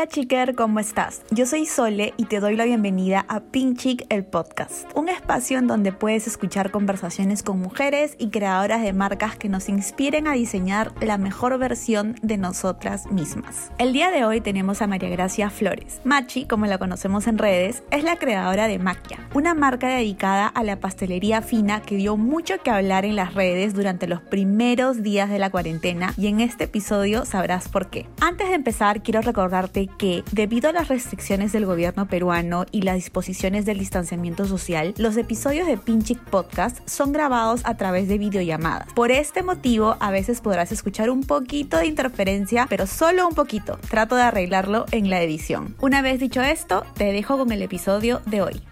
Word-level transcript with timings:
Hola 0.00 0.08
chiquer, 0.08 0.54
¿cómo 0.54 0.80
estás? 0.80 1.20
Yo 1.30 1.44
soy 1.44 1.66
Sole 1.66 2.14
y 2.16 2.24
te 2.24 2.40
doy 2.40 2.56
la 2.56 2.64
bienvenida 2.64 3.26
a 3.28 3.40
Pink 3.40 3.76
Chick 3.76 4.06
el 4.08 4.24
podcast, 4.24 4.88
un 4.94 5.10
espacio 5.10 5.58
en 5.58 5.66
donde 5.66 5.92
puedes 5.92 6.26
escuchar 6.26 6.70
conversaciones 6.70 7.42
con 7.42 7.60
mujeres 7.60 8.14
y 8.16 8.30
creadoras 8.30 8.80
de 8.80 8.94
marcas 8.94 9.36
que 9.36 9.50
nos 9.50 9.68
inspiren 9.68 10.26
a 10.26 10.32
diseñar 10.32 10.94
la 11.02 11.18
mejor 11.18 11.58
versión 11.58 12.16
de 12.22 12.38
nosotras 12.38 13.12
mismas. 13.12 13.72
El 13.76 13.92
día 13.92 14.10
de 14.10 14.24
hoy 14.24 14.40
tenemos 14.40 14.80
a 14.80 14.86
María 14.86 15.10
Gracia 15.10 15.50
Flores. 15.50 16.00
Machi, 16.04 16.46
como 16.46 16.64
la 16.64 16.78
conocemos 16.78 17.26
en 17.26 17.36
redes, 17.36 17.82
es 17.90 18.02
la 18.02 18.16
creadora 18.16 18.68
de 18.68 18.78
Maquia, 18.78 19.18
una 19.34 19.52
marca 19.52 19.88
dedicada 19.88 20.46
a 20.46 20.64
la 20.64 20.80
pastelería 20.80 21.42
fina 21.42 21.82
que 21.82 21.96
dio 21.96 22.16
mucho 22.16 22.54
que 22.64 22.70
hablar 22.70 23.04
en 23.04 23.16
las 23.16 23.34
redes 23.34 23.74
durante 23.74 24.08
los 24.08 24.22
primeros 24.22 25.02
días 25.02 25.28
de 25.28 25.38
la 25.38 25.50
cuarentena 25.50 26.14
y 26.16 26.28
en 26.28 26.40
este 26.40 26.64
episodio 26.64 27.26
sabrás 27.26 27.68
por 27.68 27.90
qué. 27.90 28.06
Antes 28.22 28.48
de 28.48 28.54
empezar, 28.54 29.02
quiero 29.02 29.20
recordarte 29.20 29.89
que, 29.98 30.24
debido 30.32 30.68
a 30.68 30.72
las 30.72 30.88
restricciones 30.88 31.52
del 31.52 31.66
gobierno 31.66 32.06
peruano 32.06 32.66
y 32.70 32.82
las 32.82 32.96
disposiciones 32.96 33.66
del 33.66 33.78
distanciamiento 33.78 34.46
social, 34.46 34.94
los 34.96 35.16
episodios 35.16 35.66
de 35.66 35.76
Pinchic 35.76 36.18
Podcast 36.18 36.86
son 36.88 37.12
grabados 37.12 37.60
a 37.64 37.76
través 37.76 38.08
de 38.08 38.18
videollamadas. 38.18 38.92
Por 38.94 39.10
este 39.10 39.42
motivo, 39.42 39.96
a 40.00 40.10
veces 40.10 40.40
podrás 40.40 40.72
escuchar 40.72 41.10
un 41.10 41.22
poquito 41.24 41.78
de 41.78 41.86
interferencia, 41.86 42.66
pero 42.68 42.86
solo 42.86 43.26
un 43.28 43.34
poquito. 43.34 43.78
Trato 43.88 44.16
de 44.16 44.22
arreglarlo 44.22 44.86
en 44.92 45.10
la 45.10 45.22
edición. 45.22 45.76
Una 45.80 46.02
vez 46.02 46.20
dicho 46.20 46.42
esto, 46.42 46.84
te 46.94 47.12
dejo 47.12 47.38
con 47.38 47.52
el 47.52 47.62
episodio 47.62 48.20
de 48.26 48.42
hoy. 48.42 48.62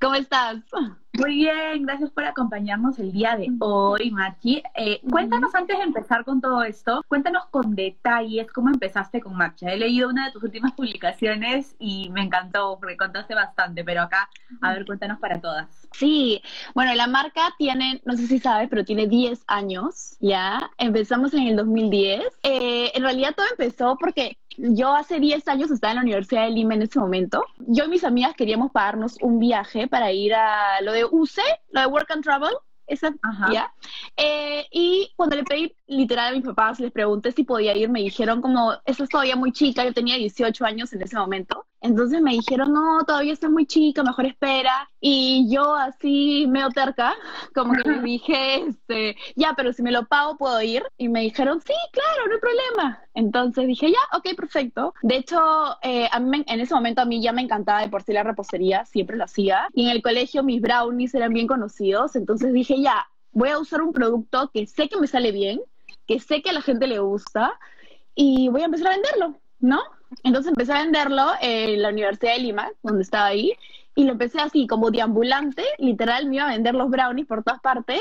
¿Cómo 0.00 0.14
estás? 0.14 0.56
Muy 1.18 1.34
bien, 1.34 1.86
gracias 1.86 2.10
por 2.10 2.24
acompañarnos 2.24 2.98
el 2.98 3.10
día 3.10 3.36
de 3.36 3.50
hoy, 3.60 4.10
Machi. 4.10 4.62
Eh, 4.74 5.00
cuéntanos 5.10 5.54
antes 5.54 5.78
de 5.78 5.84
empezar 5.84 6.24
con 6.24 6.40
todo 6.40 6.62
esto, 6.62 7.02
cuéntanos 7.08 7.46
con 7.46 7.74
detalles 7.74 8.52
cómo 8.52 8.68
empezaste 8.68 9.20
con 9.20 9.34
Machi. 9.34 9.66
He 9.66 9.76
leído 9.76 10.08
una 10.10 10.26
de 10.26 10.32
tus 10.32 10.42
últimas 10.42 10.72
publicaciones 10.72 11.74
y 11.78 12.10
me 12.10 12.22
encantó 12.22 12.76
porque 12.78 12.96
contaste 12.96 13.34
bastante, 13.34 13.82
pero 13.82 14.02
acá, 14.02 14.28
a 14.60 14.72
ver, 14.72 14.84
cuéntanos 14.84 15.18
para 15.18 15.40
todas. 15.40 15.88
Sí, 15.92 16.42
bueno, 16.74 16.94
la 16.94 17.06
marca 17.06 17.54
tiene, 17.56 18.02
no 18.04 18.14
sé 18.14 18.26
si 18.26 18.38
sabes, 18.38 18.68
pero 18.68 18.84
tiene 18.84 19.06
10 19.06 19.44
años, 19.46 20.16
¿ya? 20.20 20.70
Empezamos 20.76 21.32
en 21.32 21.46
el 21.46 21.56
2010. 21.56 22.20
Eh, 22.42 22.92
en 22.94 23.02
realidad 23.02 23.34
todo 23.34 23.46
empezó 23.50 23.96
porque 23.98 24.36
yo 24.58 24.94
hace 24.94 25.20
10 25.20 25.46
años 25.48 25.70
estaba 25.70 25.92
en 25.92 25.96
la 25.96 26.02
Universidad 26.02 26.44
de 26.44 26.50
Lima 26.50 26.74
en 26.74 26.82
ese 26.82 26.98
momento. 26.98 27.44
Yo 27.58 27.84
y 27.84 27.88
mis 27.88 28.04
amigas 28.04 28.34
queríamos 28.36 28.70
pagarnos 28.70 29.18
un 29.20 29.38
viaje 29.38 29.88
para 29.88 30.12
ir 30.12 30.34
a 30.34 30.80
lo 30.82 30.92
de 30.92 31.04
UCE, 31.04 31.42
lo 31.70 31.80
de 31.80 31.86
Work 31.86 32.10
and 32.10 32.22
Travel, 32.22 32.54
esa, 32.86 33.12
¿ya? 33.52 33.72
Eh, 34.16 34.66
y 34.70 35.12
cuando 35.14 35.36
le 35.36 35.44
pedí 35.44 35.74
literal 35.86 36.32
a 36.32 36.36
mis 36.36 36.44
papás, 36.44 36.80
les 36.80 36.90
pregunté 36.90 37.32
si 37.32 37.44
podía 37.44 37.76
ir, 37.76 37.90
me 37.90 38.00
dijeron 38.00 38.40
como, 38.40 38.72
eso 38.86 39.04
es 39.04 39.10
todavía 39.10 39.36
muy 39.36 39.52
chica, 39.52 39.84
yo 39.84 39.92
tenía 39.92 40.16
18 40.16 40.64
años 40.64 40.92
en 40.94 41.02
ese 41.02 41.16
momento, 41.18 41.66
entonces 41.82 42.22
me 42.22 42.32
dijeron, 42.32 42.72
no, 42.72 43.04
todavía 43.06 43.34
estás 43.34 43.50
muy 43.50 43.66
chica, 43.66 44.02
mejor 44.02 44.24
espera, 44.24 44.90
y 45.00 45.48
yo 45.50 45.74
así 45.74 46.46
medio 46.48 46.70
terca, 46.70 47.14
como 47.54 47.74
que 47.74 47.90
les 47.90 48.02
dije, 48.02 48.64
este, 48.68 49.16
ya, 49.36 49.52
pero 49.54 49.72
si 49.74 49.82
me 49.82 49.92
lo 49.92 50.06
pago 50.06 50.38
puedo 50.38 50.60
ir, 50.62 50.82
y 50.96 51.08
me 51.08 51.20
dijeron, 51.20 51.60
sí, 51.60 51.74
claro, 51.92 52.26
no 52.26 52.34
hay 52.34 52.40
problema, 52.40 53.02
entonces 53.12 53.66
dije, 53.66 53.90
ya, 53.90 54.16
ok, 54.16 54.34
perfecto, 54.34 54.94
de 55.02 55.16
hecho, 55.16 55.38
eh, 55.82 56.08
a 56.10 56.18
mí, 56.20 56.42
en 56.46 56.60
ese 56.60 56.74
momento 56.74 57.02
a 57.02 57.04
mí 57.04 57.20
ya 57.22 57.32
me 57.32 57.42
encantaba 57.42 57.82
de 57.82 57.90
por 57.90 58.02
sí 58.02 58.14
la 58.14 58.22
repostería, 58.22 58.86
siempre 58.86 59.18
lo 59.18 59.24
hacía, 59.24 59.68
y 59.74 59.84
en 59.84 59.90
el 59.90 60.02
colegio 60.02 60.42
mis 60.42 60.62
brownies 60.62 61.14
eran 61.14 61.34
bien 61.34 61.46
conocidos, 61.46 62.16
entonces 62.16 62.54
dije, 62.54 62.80
ya, 62.80 63.06
voy 63.36 63.50
a 63.50 63.58
usar 63.58 63.82
un 63.82 63.92
producto 63.92 64.50
que 64.52 64.66
sé 64.66 64.88
que 64.88 64.96
me 64.96 65.06
sale 65.06 65.30
bien, 65.30 65.60
que 66.06 66.20
sé 66.20 66.40
que 66.40 66.48
a 66.48 66.54
la 66.54 66.62
gente 66.62 66.86
le 66.86 67.00
gusta 67.00 67.52
y 68.14 68.48
voy 68.48 68.62
a 68.62 68.64
empezar 68.64 68.86
a 68.86 68.94
venderlo, 68.94 69.38
¿no? 69.60 69.82
Entonces 70.24 70.48
empecé 70.48 70.72
a 70.72 70.82
venderlo 70.82 71.32
en 71.42 71.82
la 71.82 71.90
Universidad 71.90 72.32
de 72.32 72.38
Lima, 72.38 72.70
donde 72.82 73.02
estaba 73.02 73.26
ahí, 73.26 73.52
y 73.94 74.04
lo 74.04 74.12
empecé 74.12 74.40
así 74.40 74.66
como 74.66 74.90
deambulante, 74.90 75.64
literal 75.76 76.26
me 76.26 76.36
iba 76.36 76.46
a 76.46 76.52
vender 76.52 76.74
los 76.74 76.88
brownies 76.88 77.26
por 77.26 77.44
todas 77.44 77.60
partes 77.60 78.00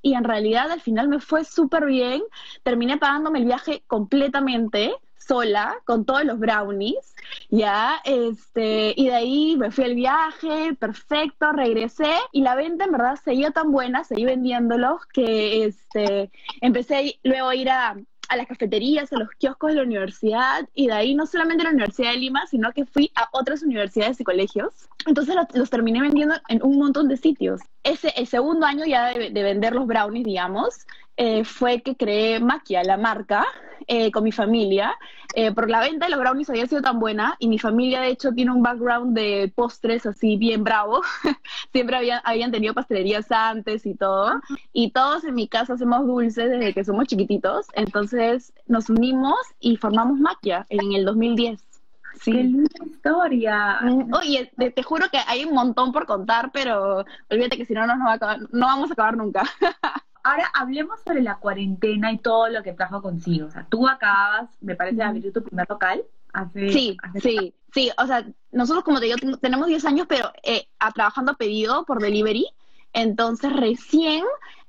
y 0.00 0.14
en 0.14 0.22
realidad 0.22 0.70
al 0.70 0.80
final 0.80 1.08
me 1.08 1.18
fue 1.18 1.44
súper 1.44 1.84
bien, 1.84 2.22
terminé 2.62 2.98
pagándome 2.98 3.40
el 3.40 3.46
viaje 3.46 3.82
completamente 3.88 4.94
sola 5.28 5.76
con 5.84 6.06
todos 6.06 6.24
los 6.24 6.38
brownies, 6.38 7.14
ya, 7.50 8.00
este, 8.04 8.94
y 8.96 9.06
de 9.06 9.14
ahí 9.14 9.56
me 9.58 9.70
fui 9.70 9.84
al 9.84 9.94
viaje, 9.94 10.74
perfecto, 10.74 11.52
regresé 11.52 12.14
y 12.32 12.40
la 12.40 12.54
venta 12.54 12.86
en 12.86 12.92
verdad 12.92 13.16
seguía 13.22 13.50
tan 13.50 13.70
buena, 13.70 14.04
seguí 14.04 14.24
vendiéndolos 14.24 15.04
que 15.12 15.66
este, 15.66 16.30
empecé 16.62 17.20
luego 17.22 17.48
a 17.48 17.54
ir 17.54 17.68
a, 17.68 17.96
a 18.28 18.36
las 18.36 18.46
cafeterías, 18.46 19.12
a 19.12 19.18
los 19.18 19.30
kioscos 19.38 19.70
de 19.70 19.76
la 19.76 19.82
universidad 19.82 20.68
y 20.74 20.86
de 20.86 20.92
ahí 20.92 21.14
no 21.14 21.26
solamente 21.26 21.64
la 21.64 21.70
Universidad 21.70 22.12
de 22.12 22.18
Lima, 22.18 22.46
sino 22.46 22.72
que 22.72 22.84
fui 22.84 23.10
a 23.14 23.28
otras 23.32 23.62
universidades 23.62 24.20
y 24.20 24.24
colegios. 24.24 24.88
Entonces 25.06 25.34
los, 25.54 25.70
terminé 25.70 26.00
vendiendo 26.00 26.34
en 26.48 26.62
un 26.62 26.78
montón 26.78 27.08
de 27.08 27.16
sitios. 27.16 27.60
Ese, 27.82 28.12
el 28.16 28.26
segundo 28.26 28.66
año 28.66 28.84
ya 28.84 29.06
de, 29.06 29.30
de 29.30 29.42
vender 29.42 29.74
los 29.74 29.86
brownies, 29.86 30.24
digamos, 30.24 30.86
eh, 31.20 31.44
fue 31.44 31.82
que 31.82 31.96
creé 31.96 32.38
Maquia, 32.38 32.84
la 32.84 32.96
marca, 32.96 33.44
eh, 33.88 34.12
con 34.12 34.22
mi 34.22 34.30
familia, 34.30 34.96
eh, 35.34 35.50
por 35.50 35.68
la 35.68 35.80
venta 35.80 36.06
de 36.06 36.12
los 36.12 36.20
brownies 36.20 36.48
había 36.48 36.68
sido 36.68 36.80
tan 36.80 37.00
buena 37.00 37.34
y 37.40 37.48
mi 37.48 37.58
familia 37.58 38.00
de 38.00 38.10
hecho 38.10 38.30
tiene 38.32 38.52
un 38.52 38.62
background 38.62 39.16
de 39.16 39.52
postres 39.52 40.06
así 40.06 40.36
bien 40.36 40.62
bravo, 40.62 41.02
siempre 41.72 41.96
habían, 41.96 42.20
habían 42.22 42.52
tenido 42.52 42.72
pastelerías 42.72 43.32
antes 43.32 43.84
y 43.84 43.94
todo, 43.94 44.40
y 44.72 44.92
todos 44.92 45.24
en 45.24 45.34
mi 45.34 45.48
casa 45.48 45.72
hacemos 45.72 46.06
dulces 46.06 46.50
desde 46.50 46.72
que 46.72 46.84
somos 46.84 47.08
chiquititos, 47.08 47.66
entonces 47.74 48.52
nos 48.68 48.88
unimos 48.88 49.40
y 49.58 49.76
formamos 49.76 50.20
Maquia 50.20 50.66
en 50.68 50.92
el 50.92 51.04
2010. 51.04 51.64
Sí. 52.20 52.32
¡Qué 52.32 52.42
linda 52.44 52.70
historia! 52.84 53.80
Oye, 54.12 54.52
te, 54.56 54.70
te, 54.70 54.82
juro 54.84 55.08
que 55.10 55.18
hay 55.26 55.44
un 55.44 55.54
montón 55.54 55.92
por 55.92 56.06
contar, 56.06 56.50
pero 56.52 57.04
olvídate 57.28 57.56
que 57.56 57.66
si 57.66 57.74
no, 57.74 57.86
no, 57.86 57.96
no, 57.96 58.06
va 58.06 58.12
a 58.12 58.14
acabar, 58.14 58.40
no 58.52 58.66
vamos 58.66 58.90
a 58.90 58.92
acabar 58.92 59.16
nunca. 59.16 59.42
Ahora 60.28 60.50
hablemos 60.52 61.00
sobre 61.06 61.22
la 61.22 61.36
cuarentena 61.36 62.12
y 62.12 62.18
todo 62.18 62.50
lo 62.50 62.62
que 62.62 62.74
trajo 62.74 63.00
consigo. 63.00 63.46
O 63.46 63.50
sea, 63.50 63.66
tú 63.70 63.88
acabas, 63.88 64.50
me 64.60 64.74
parece, 64.74 64.96
de 64.96 65.02
abrir 65.02 65.32
tu 65.32 65.42
primer 65.42 65.66
local. 65.70 66.04
Hace, 66.34 66.70
sí, 66.70 66.98
sí, 67.22 67.54
sí. 67.72 67.90
O 67.96 68.06
sea, 68.06 68.26
nosotros, 68.52 68.84
como 68.84 69.00
te 69.00 69.06
digo, 69.06 69.16
tenemos 69.40 69.68
10 69.68 69.86
años, 69.86 70.06
pero 70.06 70.30
eh, 70.42 70.68
a, 70.80 70.92
trabajando 70.92 71.32
a 71.32 71.36
pedido 71.36 71.86
por 71.86 72.02
delivery. 72.02 72.46
Entonces, 72.92 73.50
recién, 73.54 74.22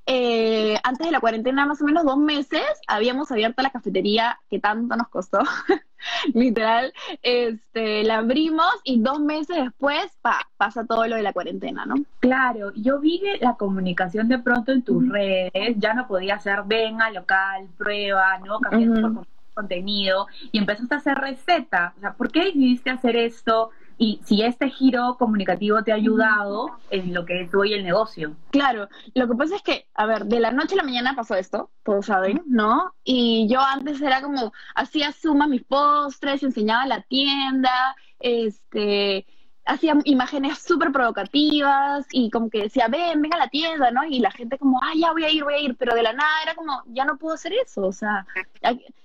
eh, 0.06 0.78
antes 0.82 1.06
de 1.06 1.12
la 1.12 1.20
cuarentena, 1.20 1.66
más 1.66 1.82
o 1.82 1.84
menos 1.84 2.04
dos 2.06 2.16
meses, 2.16 2.64
habíamos 2.88 3.30
abierto 3.30 3.62
la 3.62 3.68
cafetería 3.68 4.40
que 4.48 4.60
tanto 4.60 4.96
nos 4.96 5.08
costó. 5.08 5.40
literal, 6.34 6.92
este, 7.22 8.02
la 8.04 8.18
abrimos 8.18 8.72
y 8.84 9.00
dos 9.00 9.20
meses 9.20 9.56
después 9.56 10.06
pa, 10.22 10.48
pasa 10.56 10.84
todo 10.84 11.06
lo 11.06 11.16
de 11.16 11.22
la 11.22 11.32
cuarentena, 11.32 11.86
¿no? 11.86 11.96
Claro, 12.20 12.72
yo 12.74 13.00
vi 13.00 13.22
la 13.40 13.54
comunicación 13.54 14.28
de 14.28 14.38
pronto 14.38 14.72
en 14.72 14.82
tus 14.82 15.08
redes, 15.08 15.76
ya 15.76 15.94
no 15.94 16.06
podía 16.06 16.38
ser 16.38 16.62
venga, 16.66 17.10
local, 17.10 17.68
prueba, 17.76 18.38
¿no? 18.38 18.60
Cambiando 18.60 19.14
por 19.14 19.26
contenido 19.54 20.26
y 20.52 20.58
empezaste 20.58 20.94
a 20.94 20.98
hacer 20.98 21.18
receta. 21.18 21.94
O 21.96 22.00
sea, 22.00 22.12
¿por 22.14 22.30
qué 22.30 22.44
decidiste 22.44 22.90
hacer 22.90 23.16
esto? 23.16 23.70
Y 24.00 24.18
si 24.24 24.42
este 24.42 24.70
giro 24.70 25.16
comunicativo 25.18 25.84
te 25.84 25.92
ha 25.92 25.96
ayudado 25.96 26.70
en 26.88 27.12
lo 27.12 27.26
que 27.26 27.42
es 27.42 27.54
hoy 27.54 27.74
el 27.74 27.84
negocio. 27.84 28.34
Claro, 28.50 28.88
lo 29.12 29.28
que 29.28 29.34
pasa 29.34 29.56
es 29.56 29.62
que, 29.62 29.88
a 29.92 30.06
ver, 30.06 30.24
de 30.24 30.40
la 30.40 30.50
noche 30.52 30.72
a 30.72 30.78
la 30.78 30.84
mañana 30.84 31.14
pasó 31.14 31.34
esto, 31.34 31.68
todos 31.82 32.06
saben, 32.06 32.42
¿no? 32.46 32.94
Y 33.04 33.46
yo 33.50 33.60
antes 33.60 34.00
era 34.00 34.22
como, 34.22 34.54
hacía 34.74 35.12
suma 35.12 35.46
mis 35.46 35.64
postres, 35.64 36.42
enseñaba 36.42 36.86
la 36.86 37.02
tienda, 37.02 37.94
este, 38.20 39.26
hacía 39.66 39.94
imágenes 40.04 40.60
súper 40.60 40.92
provocativas 40.92 42.06
y 42.10 42.30
como 42.30 42.48
que 42.48 42.62
decía, 42.62 42.88
ven, 42.88 43.20
ven 43.20 43.34
a 43.34 43.36
la 43.36 43.48
tienda, 43.48 43.90
¿no? 43.90 44.02
Y 44.04 44.20
la 44.20 44.30
gente 44.30 44.56
como, 44.56 44.80
ah, 44.82 44.92
ya 44.96 45.12
voy 45.12 45.24
a 45.24 45.30
ir, 45.30 45.44
voy 45.44 45.52
a 45.52 45.60
ir, 45.60 45.76
pero 45.76 45.94
de 45.94 46.04
la 46.04 46.14
nada 46.14 46.42
era 46.42 46.54
como, 46.54 46.84
ya 46.86 47.04
no 47.04 47.18
puedo 47.18 47.34
hacer 47.34 47.52
eso, 47.52 47.82
o 47.82 47.92
sea, 47.92 48.26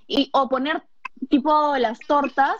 y, 0.07 0.29
o 0.31 0.47
poner 0.47 0.83
tipo 1.29 1.75
las 1.77 1.99
tortas 1.99 2.55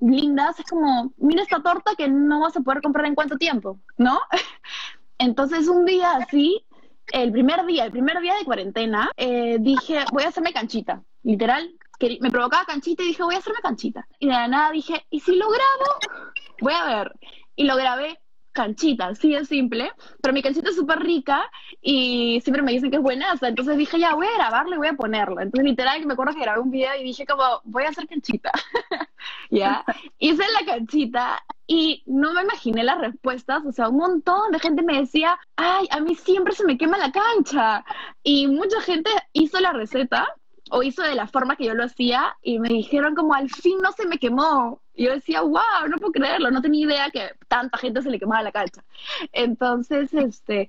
lindas, 0.00 0.58
es 0.58 0.66
como, 0.66 1.12
mira 1.18 1.42
esta 1.42 1.62
torta 1.62 1.94
que 1.96 2.08
no 2.08 2.40
vas 2.40 2.56
a 2.56 2.60
poder 2.60 2.82
comprar 2.82 3.06
en 3.06 3.14
cuánto 3.14 3.36
tiempo, 3.36 3.78
¿no? 3.96 4.20
Entonces 5.18 5.68
un 5.68 5.84
día 5.84 6.12
así, 6.12 6.64
el 7.12 7.32
primer 7.32 7.66
día, 7.66 7.84
el 7.84 7.92
primer 7.92 8.20
día 8.20 8.36
de 8.36 8.44
cuarentena, 8.44 9.10
eh, 9.16 9.58
dije, 9.60 10.04
voy 10.12 10.24
a 10.24 10.28
hacerme 10.28 10.52
canchita, 10.52 11.02
literal. 11.22 11.70
Que 11.98 12.16
me 12.22 12.30
provocaba 12.30 12.64
canchita 12.64 13.02
y 13.02 13.08
dije, 13.08 13.22
voy 13.22 13.34
a 13.34 13.38
hacerme 13.38 13.60
canchita. 13.60 14.08
Y 14.18 14.26
de 14.26 14.32
la 14.32 14.48
nada 14.48 14.70
dije, 14.70 15.04
¿y 15.10 15.20
si 15.20 15.36
lo 15.36 15.48
grabo? 15.48 16.24
Voy 16.62 16.72
a 16.72 16.84
ver. 16.86 17.12
Y 17.56 17.64
lo 17.64 17.76
grabé 17.76 18.19
canchita, 18.52 19.08
así 19.08 19.32
de 19.32 19.44
simple, 19.44 19.90
pero 20.22 20.34
mi 20.34 20.42
canchita 20.42 20.70
es 20.70 20.76
súper 20.76 21.00
rica 21.00 21.50
y 21.80 22.40
siempre 22.42 22.62
me 22.62 22.72
dicen 22.72 22.90
que 22.90 22.96
es 22.96 23.02
buena, 23.02 23.34
entonces 23.40 23.76
dije, 23.76 23.98
ya, 23.98 24.14
voy 24.14 24.26
a 24.26 24.36
grabarlo 24.36 24.74
y 24.74 24.78
voy 24.78 24.88
a 24.88 24.94
ponerlo. 24.94 25.40
Entonces, 25.40 25.64
literal, 25.64 26.04
me 26.06 26.14
acuerdo 26.14 26.34
que 26.34 26.40
grabé 26.40 26.60
un 26.60 26.70
video 26.70 26.94
y 26.98 27.04
dije 27.04 27.26
como, 27.26 27.60
voy 27.64 27.84
a 27.84 27.90
hacer 27.90 28.06
canchita, 28.06 28.52
¿ya? 29.50 29.84
Hice 30.18 30.44
la 30.60 30.66
canchita 30.66 31.42
y 31.66 32.02
no 32.06 32.32
me 32.32 32.42
imaginé 32.42 32.82
las 32.82 32.98
respuestas, 32.98 33.64
o 33.64 33.72
sea, 33.72 33.88
un 33.88 33.98
montón 33.98 34.50
de 34.50 34.58
gente 34.58 34.82
me 34.82 34.98
decía, 34.98 35.38
ay, 35.56 35.86
a 35.92 36.00
mí 36.00 36.16
siempre 36.16 36.52
se 36.54 36.64
me 36.64 36.76
quema 36.76 36.98
la 36.98 37.12
cancha. 37.12 37.84
Y 38.24 38.48
mucha 38.48 38.80
gente 38.80 39.08
hizo 39.32 39.60
la 39.60 39.72
receta 39.72 40.26
o 40.70 40.82
hizo 40.82 41.02
de 41.02 41.14
la 41.14 41.26
forma 41.26 41.56
que 41.56 41.64
yo 41.64 41.74
lo 41.74 41.84
hacía 41.84 42.36
y 42.42 42.58
me 42.58 42.68
dijeron 42.68 43.14
como 43.14 43.34
al 43.34 43.50
fin 43.50 43.78
no 43.82 43.92
se 43.92 44.06
me 44.06 44.18
quemó. 44.18 44.80
Y 44.94 45.04
yo 45.04 45.12
decía, 45.12 45.40
wow, 45.40 45.88
no 45.88 45.96
puedo 45.96 46.12
creerlo, 46.12 46.50
no 46.50 46.60
tenía 46.60 46.86
idea 46.86 47.10
que 47.10 47.30
tanta 47.48 47.78
gente 47.78 48.02
se 48.02 48.10
le 48.10 48.18
quemaba 48.18 48.42
la 48.42 48.52
calcha. 48.52 48.84
Entonces, 49.32 50.12
este, 50.12 50.68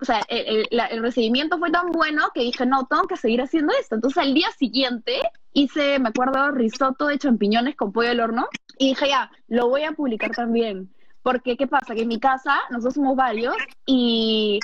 o 0.00 0.04
sea, 0.04 0.20
el, 0.28 0.68
el, 0.70 1.02
recibimiento 1.02 1.58
fue 1.58 1.70
tan 1.70 1.90
bueno 1.90 2.28
que 2.34 2.42
dije, 2.42 2.66
no, 2.66 2.86
tengo 2.86 3.06
que 3.06 3.16
seguir 3.16 3.40
haciendo 3.40 3.72
esto. 3.80 3.94
Entonces, 3.94 4.22
al 4.22 4.34
día 4.34 4.50
siguiente 4.58 5.22
hice, 5.52 5.98
me 5.98 6.10
acuerdo, 6.10 6.50
risotto 6.50 7.06
de 7.06 7.18
champiñones 7.18 7.76
con 7.76 7.92
pollo 7.92 8.10
al 8.10 8.20
horno 8.20 8.46
y 8.78 8.90
dije, 8.90 9.08
ya, 9.08 9.30
lo 9.48 9.68
voy 9.68 9.84
a 9.84 9.92
publicar 9.92 10.32
también. 10.32 10.90
Porque, 11.26 11.56
¿qué 11.56 11.66
pasa? 11.66 11.92
Que 11.92 12.02
en 12.02 12.08
mi 12.08 12.20
casa, 12.20 12.56
nosotros 12.70 12.94
somos 12.94 13.16
varios 13.16 13.56
y 13.84 14.60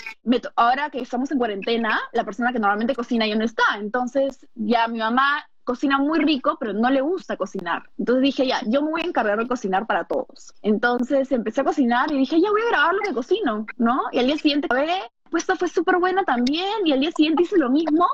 ahora 0.55 0.91
que 0.91 1.01
estamos 1.01 1.29
en 1.33 1.39
cuarentena, 1.39 1.99
la 2.13 2.23
persona 2.23 2.53
que 2.53 2.61
normalmente 2.61 2.95
cocina 2.95 3.27
ya 3.27 3.35
no 3.35 3.45
está. 3.45 3.65
Entonces, 3.81 4.47
ya 4.55 4.87
mi 4.87 5.01
mamá 5.01 5.45
cocina 5.65 5.99
muy 5.99 6.21
rico, 6.21 6.59
pero 6.61 6.73
no 6.73 6.89
le 6.89 7.01
gusta 7.01 7.37
cocinar. 7.37 7.91
Entonces 7.99 8.23
dije, 8.23 8.47
ya, 8.47 8.61
yo 8.65 8.81
me 8.81 8.93
voy 8.93 9.01
a 9.01 9.07
encargar 9.07 9.41
de 9.41 9.49
cocinar 9.49 9.89
para 9.89 10.05
todos. 10.05 10.55
Entonces 10.63 11.33
empecé 11.33 11.63
a 11.63 11.65
cocinar 11.65 12.13
y 12.13 12.19
dije, 12.19 12.41
ya 12.41 12.53
voy 12.53 12.61
a 12.63 12.71
grabar 12.71 12.95
lo 12.95 13.01
que 13.01 13.13
cocino, 13.13 13.67
¿no? 13.79 14.01
Y 14.13 14.21
al 14.21 14.27
día 14.27 14.39
siguiente, 14.39 14.69
pues 14.69 15.43
esto 15.43 15.57
fue 15.57 15.67
súper 15.67 15.99
buena 15.99 16.23
también. 16.23 16.87
Y 16.87 16.93
al 16.93 17.01
día 17.01 17.11
siguiente 17.11 17.43
hice 17.43 17.59
lo 17.59 17.71
mismo. 17.71 18.07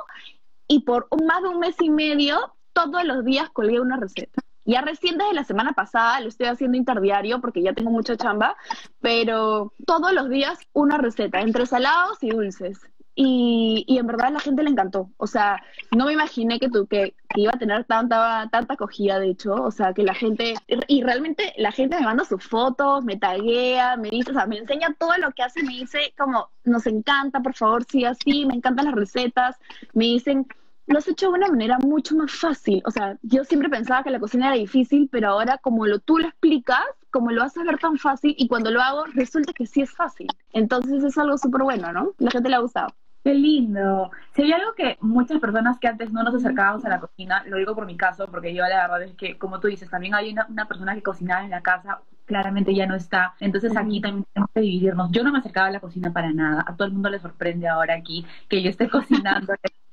Y 0.66 0.84
por 0.84 1.06
más 1.22 1.42
de 1.42 1.48
un 1.48 1.58
mes 1.58 1.76
y 1.82 1.90
medio, 1.90 2.54
todos 2.72 3.04
los 3.04 3.26
días 3.26 3.50
colgué 3.50 3.78
una 3.78 3.98
receta. 3.98 4.40
Ya 4.68 4.82
recién 4.82 5.16
desde 5.16 5.32
la 5.32 5.44
semana 5.44 5.72
pasada 5.72 6.20
lo 6.20 6.28
estoy 6.28 6.46
haciendo 6.46 6.76
interdiario 6.76 7.40
porque 7.40 7.62
ya 7.62 7.72
tengo 7.72 7.90
mucha 7.90 8.18
chamba, 8.18 8.54
pero 9.00 9.72
todos 9.86 10.12
los 10.12 10.28
días 10.28 10.58
una 10.74 10.98
receta, 10.98 11.40
entre 11.40 11.64
salados 11.64 12.18
y 12.22 12.28
dulces. 12.28 12.78
Y, 13.14 13.84
y, 13.88 13.96
en 13.96 14.06
verdad 14.06 14.26
a 14.26 14.32
la 14.32 14.40
gente 14.40 14.62
le 14.62 14.68
encantó. 14.68 15.10
O 15.16 15.26
sea, 15.26 15.60
no 15.96 16.04
me 16.04 16.12
imaginé 16.12 16.60
que, 16.60 16.68
tú, 16.68 16.86
que, 16.86 17.14
iba 17.34 17.50
a 17.54 17.58
tener 17.58 17.84
tanta, 17.84 18.46
tanta 18.52 18.74
acogida, 18.74 19.18
de 19.18 19.30
hecho. 19.30 19.54
O 19.54 19.70
sea, 19.70 19.94
que 19.94 20.02
la 20.02 20.14
gente, 20.14 20.54
y 20.86 21.02
realmente 21.02 21.54
la 21.56 21.72
gente 21.72 21.98
me 21.98 22.04
manda 22.04 22.24
sus 22.26 22.44
fotos, 22.44 23.04
me 23.04 23.16
taguea, 23.16 23.96
me 23.96 24.10
dice, 24.10 24.32
o 24.32 24.34
sea, 24.34 24.46
me 24.46 24.58
enseña 24.58 24.94
todo 24.98 25.16
lo 25.16 25.32
que 25.32 25.42
hace, 25.42 25.62
me 25.62 25.72
dice 25.72 26.12
como, 26.16 26.50
nos 26.64 26.86
encanta, 26.86 27.40
por 27.40 27.54
favor, 27.54 27.84
sí, 27.90 28.04
así, 28.04 28.44
me 28.44 28.54
encantan 28.54 28.84
las 28.84 28.94
recetas. 28.94 29.56
Me 29.94 30.04
dicen, 30.04 30.46
lo 30.88 30.98
has 30.98 31.08
hecho 31.08 31.26
de 31.26 31.38
una 31.38 31.48
manera 31.48 31.78
mucho 31.78 32.16
más 32.16 32.32
fácil. 32.32 32.82
O 32.84 32.90
sea, 32.90 33.18
yo 33.22 33.44
siempre 33.44 33.68
pensaba 33.68 34.02
que 34.02 34.10
la 34.10 34.18
cocina 34.18 34.48
era 34.48 34.56
difícil, 34.56 35.08
pero 35.12 35.28
ahora 35.28 35.58
como 35.58 35.86
lo, 35.86 35.98
tú 35.98 36.18
lo 36.18 36.28
explicas, 36.28 36.84
como 37.10 37.30
lo 37.30 37.42
haces 37.42 37.64
ver 37.64 37.78
tan 37.78 37.98
fácil 37.98 38.34
y 38.36 38.48
cuando 38.48 38.70
lo 38.70 38.80
hago 38.80 39.04
resulta 39.12 39.52
que 39.52 39.66
sí 39.66 39.82
es 39.82 39.92
fácil. 39.92 40.28
Entonces 40.52 41.04
es 41.04 41.16
algo 41.18 41.36
súper 41.36 41.62
bueno, 41.62 41.92
¿no? 41.92 42.12
La 42.18 42.30
gente 42.30 42.48
le 42.48 42.56
ha 42.56 42.60
gustado. 42.60 42.88
Qué 43.22 43.34
lindo. 43.34 44.10
Si 44.34 44.42
hay 44.42 44.52
algo 44.52 44.72
que 44.74 44.96
muchas 45.00 45.38
personas 45.40 45.78
que 45.78 45.88
antes 45.88 46.10
no 46.12 46.22
nos 46.22 46.34
acercábamos 46.34 46.84
a 46.84 46.88
la 46.88 47.00
cocina, 47.00 47.44
lo 47.46 47.58
digo 47.58 47.74
por 47.74 47.84
mi 47.84 47.96
caso, 47.96 48.26
porque 48.30 48.54
yo 48.54 48.62
la 48.62 48.88
verdad 48.88 49.02
es 49.02 49.14
que, 49.16 49.36
como 49.36 49.60
tú 49.60 49.68
dices, 49.68 49.90
también 49.90 50.14
hay 50.14 50.32
una, 50.32 50.46
una 50.48 50.66
persona 50.66 50.94
que 50.94 51.02
cocinaba 51.02 51.44
en 51.44 51.50
la 51.50 51.60
casa, 51.60 52.00
claramente 52.24 52.74
ya 52.74 52.86
no 52.86 52.94
está. 52.94 53.34
Entonces 53.40 53.76
aquí 53.76 54.00
también 54.00 54.24
tenemos 54.32 54.50
que 54.54 54.60
dividirnos. 54.60 55.10
Yo 55.10 55.22
no 55.24 55.32
me 55.32 55.40
acercaba 55.40 55.66
a 55.66 55.72
la 55.72 55.80
cocina 55.80 56.12
para 56.12 56.32
nada. 56.32 56.64
A 56.66 56.76
todo 56.76 56.86
el 56.86 56.94
mundo 56.94 57.10
le 57.10 57.18
sorprende 57.18 57.68
ahora 57.68 57.94
aquí 57.94 58.24
que 58.48 58.62
yo 58.62 58.70
esté 58.70 58.88
cocinando 58.90 59.52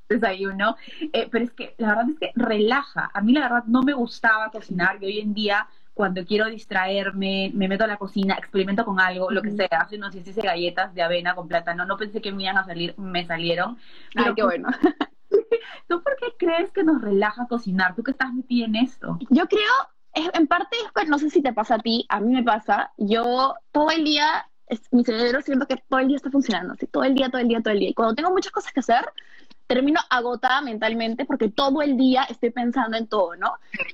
desayuno, 0.10 0.76
eh, 1.14 1.28
pero 1.32 1.46
es 1.46 1.52
que 1.52 1.76
la 1.78 1.90
verdad 1.90 2.10
es 2.10 2.20
que 2.20 2.32
relaja. 2.36 3.10
A 3.14 3.22
mí 3.22 3.34
la 3.34 3.42
verdad 3.42 3.64
no 3.66 3.84
me 3.84 3.94
gustaba 3.94 4.52
cocinar 4.52 4.98
y 5.02 5.06
hoy 5.06 5.20
en 5.20 5.34
día 5.34 5.68
cuando 5.96 6.26
quiero 6.26 6.46
distraerme, 6.48 7.52
me 7.56 7.70
meto 7.70 7.86
a 7.86 7.88
la 7.88 7.96
cocina, 7.96 8.36
experimento 8.36 8.84
con 8.84 9.00
algo, 9.00 9.32
lo 9.32 9.42
que 9.42 9.52
sea. 9.52 9.68
Hace 9.80 9.96
unos 9.96 10.14
días 10.14 10.28
hice 10.28 10.42
galletas 10.42 10.94
de 10.94 11.02
avena 11.02 11.34
con 11.34 11.48
plátano, 11.48 11.86
no 11.86 11.96
pensé 11.96 12.22
que 12.22 12.34
me 12.34 12.44
iban 12.44 12.58
a 12.58 12.66
salir, 12.66 12.94
me 12.98 13.26
salieron. 13.26 13.78
Ay, 14.14 14.34
qué 14.36 14.44
bueno. 14.44 14.68
¿Tú 15.88 16.04
por 16.04 16.18
qué 16.18 16.34
crees 16.38 16.70
que 16.72 16.84
nos 16.84 17.02
relaja 17.02 17.48
cocinar? 17.48 17.96
¿Tú 17.96 18.04
que 18.04 18.12
estás 18.12 18.34
metida 18.34 18.66
en 18.66 18.76
esto? 18.76 19.18
Yo 19.30 19.46
creo, 19.46 20.32
en 20.34 20.48
parte, 20.48 20.76
no 21.08 21.18
sé 21.18 21.30
si 21.30 21.42
te 21.42 21.54
pasa 21.54 21.76
a 21.76 21.80
ti, 21.80 22.06
a 22.10 22.20
mí 22.20 22.34
me 22.34 22.44
pasa, 22.44 22.92
yo 22.98 23.56
todo 23.72 23.90
el 23.90 24.04
día, 24.04 24.50
mi 24.92 25.06
cerebro 25.06 25.42
siento 25.42 25.66
que 25.66 25.78
todo 25.88 26.02
el 26.02 26.10
día 26.10 26.18
está 26.18 26.30
funcionando, 26.30 26.74
así, 26.74 26.88
todo 26.88 27.06
el 27.06 27.16
día, 27.16 27.30
todo 27.30 27.42
el 27.42 27.48
día, 27.48 27.62
todo 27.62 27.74
el 27.74 27.80
día. 27.80 27.90
Y 27.92 27.94
cuando 27.94 28.16
tengo 28.16 28.32
muchas 28.32 28.52
cosas 28.52 28.74
que 28.74 28.82
hacer, 28.82 29.06
termino 29.68 30.00
agotada 30.10 30.62
mentalmente 30.62 31.26
porque 31.26 31.50
todo 31.50 31.82
el 31.82 31.98
día 31.98 32.24
estoy 32.30 32.52
pensando 32.52 32.98
en 32.98 33.08
todo, 33.08 33.36
¿no? 33.36 33.54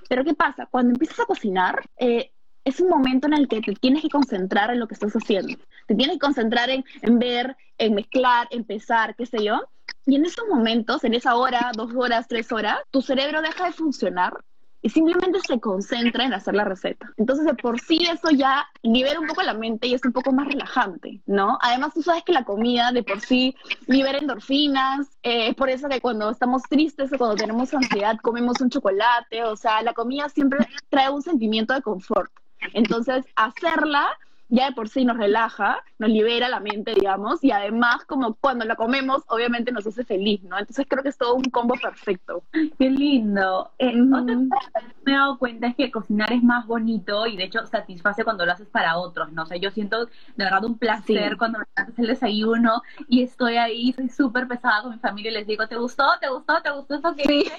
Pero 0.10 0.24
¿qué 0.24 0.34
pasa? 0.34 0.66
Cuando 0.66 0.92
empiezas 0.92 1.20
a 1.22 1.26
cocinar, 1.26 1.82
eh, 1.98 2.32
es 2.64 2.80
un 2.80 2.90
momento 2.90 3.28
en 3.28 3.34
el 3.34 3.48
que 3.48 3.62
te 3.62 3.74
tienes 3.74 4.02
que 4.02 4.10
concentrar 4.10 4.72
en 4.72 4.80
lo 4.80 4.88
que 4.88 4.94
estás 4.94 5.14
haciendo. 5.14 5.58
Te 5.88 5.96
tienes 5.96 6.16
que 6.16 6.20
concentrar 6.20 6.70
en, 6.70 6.86
en 7.02 7.20
ver, 7.20 7.56
en 7.78 7.96
mezclar, 7.96 8.48
en 8.52 8.64
pesar, 8.64 9.16
qué 9.16 9.26
sé 9.26 9.44
yo. 9.44 9.62
Y 10.06 10.16
en 10.16 10.26
esos 10.26 10.48
momentos, 10.48 11.04
en 11.04 11.14
esa 11.14 11.36
hora, 11.36 11.72
dos 11.76 11.92
horas, 11.96 12.28
tres 12.28 12.52
horas, 12.52 12.78
tu 12.92 13.02
cerebro 13.02 13.42
deja 13.42 13.66
de 13.66 13.72
funcionar 13.72 14.34
y 14.82 14.90
simplemente 14.90 15.40
se 15.46 15.60
concentra 15.60 16.26
en 16.26 16.34
hacer 16.34 16.56
la 16.56 16.64
receta. 16.64 17.12
Entonces, 17.18 17.46
de 17.46 17.54
por 17.54 17.80
sí 17.80 18.06
eso 18.10 18.30
ya 18.32 18.66
libera 18.82 19.20
un 19.20 19.28
poco 19.28 19.44
la 19.44 19.54
mente 19.54 19.88
y 19.88 19.94
es 19.94 20.04
un 20.06 20.12
poco 20.12 20.32
más 20.32 20.48
relajante, 20.48 21.22
¿no? 21.26 21.58
Además, 21.62 21.94
tú 21.94 22.02
sabes 22.02 22.24
que 22.24 22.34
la 22.34 22.44
comida 22.44 22.92
de 22.92 23.04
por 23.04 23.22
sí 23.22 23.56
libera 23.88 24.18
endorfinas, 24.18 25.08
eh, 25.24 25.50
es 25.50 25.56
por 25.56 25.70
eso 25.70 25.88
que 25.88 26.02
cuando 26.02 26.30
estamos 26.30 26.64
tristes 26.64 27.14
o 27.14 27.18
cuando 27.18 27.36
tenemos 27.36 27.74
ansiedad 27.74 28.18
comemos 28.22 28.60
un 28.62 28.70
chocolate, 28.70 29.44
o 29.44 29.56
sea, 29.56 29.82
la 29.84 29.94
comida 29.94 30.30
siempre 30.30 30.68
trae 30.90 31.10
un 31.10 31.22
sentimiento 31.22 31.74
de 31.74 31.82
confort. 31.82 32.32
Entonces, 32.74 33.26
hacerla 33.36 34.08
ya 34.52 34.66
de 34.66 34.74
por 34.74 34.90
sí 34.90 35.06
nos 35.06 35.18
relaja, 35.18 35.82
nos 35.98 36.10
libera 36.10 36.50
la 36.50 36.60
mente, 36.60 36.94
digamos, 36.94 37.42
y 37.42 37.52
además 37.52 38.04
como 38.06 38.36
cuando 38.36 38.66
la 38.66 38.76
comemos, 38.76 39.24
obviamente 39.28 39.72
nos 39.72 39.88
hace 39.88 40.04
feliz, 40.04 40.44
¿no? 40.44 40.60
Entonces 40.60 40.86
creo 40.90 41.02
que 41.02 41.10
es 41.10 41.18
todo 41.18 41.36
un 41.36 41.46
combo 41.46 41.76
perfecto. 41.82 42.44
Qué 42.78 42.90
lindo. 42.90 43.72
Eh, 43.80 43.94
Otra 44.12 44.36
cosa 44.36 44.82
que 44.82 44.86
me 45.06 45.14
he 45.14 45.16
dado 45.16 45.38
cuenta 45.40 45.68
es 45.68 45.76
que 45.76 45.90
cocinar 45.90 46.34
es 46.34 46.44
más 46.44 46.68
bonito 46.68 47.26
y 47.28 47.38
de 47.38 47.46
hecho 47.46 47.66
satisface 47.66 48.26
cuando 48.26 48.46
lo 48.46 48.52
haces 48.52 48.68
para 48.68 48.98
otros, 48.98 49.32
¿no? 49.32 49.44
O 49.44 49.46
sea, 49.46 49.56
yo 49.56 49.72
siento 49.72 50.06
de 50.06 50.44
verdad 50.44 50.66
un 50.66 50.78
placer 50.78 51.38
cuando 51.38 51.60
me 51.60 51.66
haces 51.76 51.98
el 51.98 52.08
desayuno 52.08 52.82
y 53.08 53.24
estoy 53.24 53.56
ahí, 53.56 53.94
soy 53.94 54.10
súper 54.10 54.50
pesada 54.50 54.82
con 54.82 54.92
mi 54.92 55.00
familia 55.00 55.32
y 55.32 55.36
les 55.36 55.48
digo, 55.48 55.66
¿te 55.68 55.78
gustó? 55.78 56.04
¿Te 56.20 56.28
gustó? 56.30 56.62
¿Te 56.62 56.72
gustó 56.72 56.96
eso 56.96 57.16
que 57.16 57.24
sí. 57.24 57.52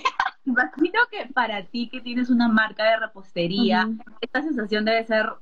Imagino 0.45 1.01
que 1.11 1.33
para 1.33 1.65
ti 1.65 1.89
que 1.89 2.03
tienes 2.03 2.29
una 2.29 2.49
marca 2.49 2.85
de 2.85 2.99
repostería, 2.99 3.89
esta 4.21 4.43
sensación 4.43 4.85
debe 4.85 5.05
ser 5.05 5.33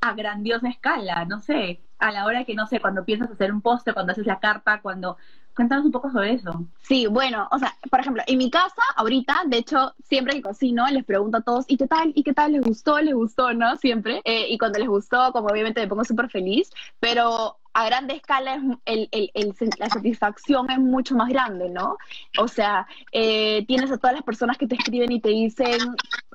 a 0.00 0.14
grandiosa 0.14 0.68
escala, 0.68 1.24
no 1.24 1.40
sé, 1.40 1.80
a 1.98 2.12
la 2.12 2.24
hora 2.24 2.44
que, 2.44 2.54
no 2.54 2.66
sé, 2.66 2.80
cuando 2.80 3.04
piensas 3.04 3.30
hacer 3.30 3.52
un 3.52 3.60
postre, 3.60 3.94
cuando 3.94 4.12
haces 4.12 4.26
la 4.26 4.38
carta, 4.38 4.80
cuando... 4.80 5.16
Cuéntanos 5.54 5.86
un 5.86 5.90
poco 5.90 6.08
sobre 6.12 6.34
eso. 6.34 6.66
Sí, 6.82 7.08
bueno, 7.08 7.48
o 7.50 7.58
sea, 7.58 7.74
por 7.90 7.98
ejemplo, 7.98 8.22
en 8.28 8.38
mi 8.38 8.48
casa, 8.48 8.80
ahorita, 8.94 9.42
de 9.46 9.56
hecho, 9.56 9.92
siempre 10.04 10.34
que 10.34 10.42
cocino, 10.42 10.86
les 10.86 11.04
pregunto 11.04 11.38
a 11.38 11.40
todos, 11.40 11.64
¿y 11.66 11.76
qué 11.76 11.88
tal? 11.88 12.12
¿Y 12.14 12.22
qué 12.22 12.32
tal? 12.32 12.52
¿Les 12.52 12.62
gustó? 12.62 13.00
¿Les 13.00 13.12
gustó? 13.12 13.52
¿No? 13.52 13.74
Siempre. 13.74 14.22
Eh, 14.24 14.46
y 14.50 14.56
cuando 14.56 14.78
les 14.78 14.86
gustó, 14.86 15.32
como 15.32 15.48
obviamente 15.48 15.80
me 15.80 15.88
pongo 15.88 16.04
súper 16.04 16.30
feliz, 16.30 16.70
pero 17.00 17.56
a 17.78 17.84
grande 17.84 18.14
escala 18.14 18.60
el, 18.86 19.08
el, 19.12 19.30
el, 19.34 19.54
la 19.78 19.88
satisfacción 19.88 20.68
es 20.68 20.80
mucho 20.80 21.14
más 21.14 21.28
grande, 21.28 21.68
¿no? 21.68 21.96
O 22.36 22.48
sea, 22.48 22.88
eh, 23.12 23.64
tienes 23.68 23.92
a 23.92 23.98
todas 23.98 24.14
las 24.14 24.24
personas 24.24 24.58
que 24.58 24.66
te 24.66 24.74
escriben 24.74 25.12
y 25.12 25.20
te 25.20 25.28
dicen, 25.28 25.78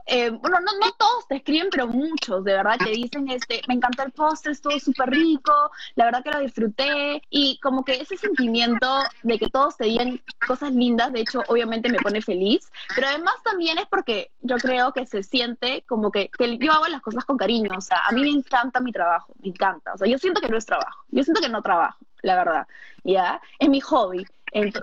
eh, 0.06 0.30
bueno, 0.30 0.58
no, 0.60 0.72
no 0.80 0.92
todos 0.94 1.28
te 1.28 1.36
escriben, 1.38 1.68
pero 1.72 1.88
muchos, 1.88 2.44
de 2.44 2.54
verdad, 2.54 2.78
te 2.78 2.92
dicen, 2.92 3.30
este, 3.30 3.62
me 3.68 3.76
encantó 3.76 4.04
el 4.04 4.12
postre, 4.12 4.52
estuvo 4.52 4.78
súper 4.80 5.10
rico, 5.10 5.54
la 5.96 6.06
verdad 6.06 6.24
que 6.24 6.32
lo 6.32 6.40
disfruté, 6.40 7.22
y 7.30 7.58
como 7.62 7.86
que 7.86 8.02
ese 8.02 8.18
sentimiento 8.18 8.88
de 9.24 9.40
que 9.40 9.50
todos 9.50 9.78
te 9.78 9.86
digan 9.86 10.22
cosas 10.46 10.74
lindas, 10.74 11.14
de 11.14 11.22
hecho, 11.22 11.42
obviamente 11.48 11.90
me 11.90 12.00
pone 12.00 12.22
feliz, 12.22 12.70
pero 12.96 13.08
además 13.08 13.36
también 13.44 13.78
es 13.78 13.86
porque 13.88 14.32
yo 14.42 14.58
creo 14.58 14.92
que 14.92 15.06
se 15.06 15.24
siente 15.24 15.84
como 15.88 16.12
que, 16.12 16.30
que 16.30 16.58
yo 16.58 16.74
hago 16.74 16.88
las 16.88 17.02
cosas 17.02 17.24
con 17.24 17.38
cariño, 17.38 17.72
o 17.78 17.82
sea, 17.82 18.00
a 18.06 18.12
mí 18.12 18.22
me 18.22 18.30
encanta 18.30 18.82
mi 18.82 18.92
trabajo, 18.92 19.34
me 19.42 19.50
encanta, 19.50 19.94
o 19.94 19.98
sea, 19.98 20.08
yo 20.08 20.18
siento 20.18 20.42
que 20.42 20.50
no 20.50 20.58
es 20.58 20.66
trabajo, 20.66 21.06
yo 21.10 21.24
siento 21.24 21.33
que 21.42 21.50
no 21.50 21.62
trabajo, 21.62 22.00
la 22.22 22.36
verdad, 22.36 22.68
¿ya? 23.04 23.42
Es 23.60 23.70
mi 23.70 23.82
hobby. 23.82 24.26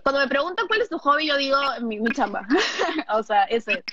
cuando 0.02 0.21
me 0.21 0.28
preguntan 0.28 0.66
cuál 0.66 0.83
es 0.83 0.88
tu 0.88 0.99
hobby, 0.99 1.26
yo 1.26 1.37
digo 1.37 1.57
mi, 1.83 1.99
mi 2.00 2.11
chamba, 2.12 2.47
o 3.14 3.23
sea, 3.23 3.45
ese 3.45 3.85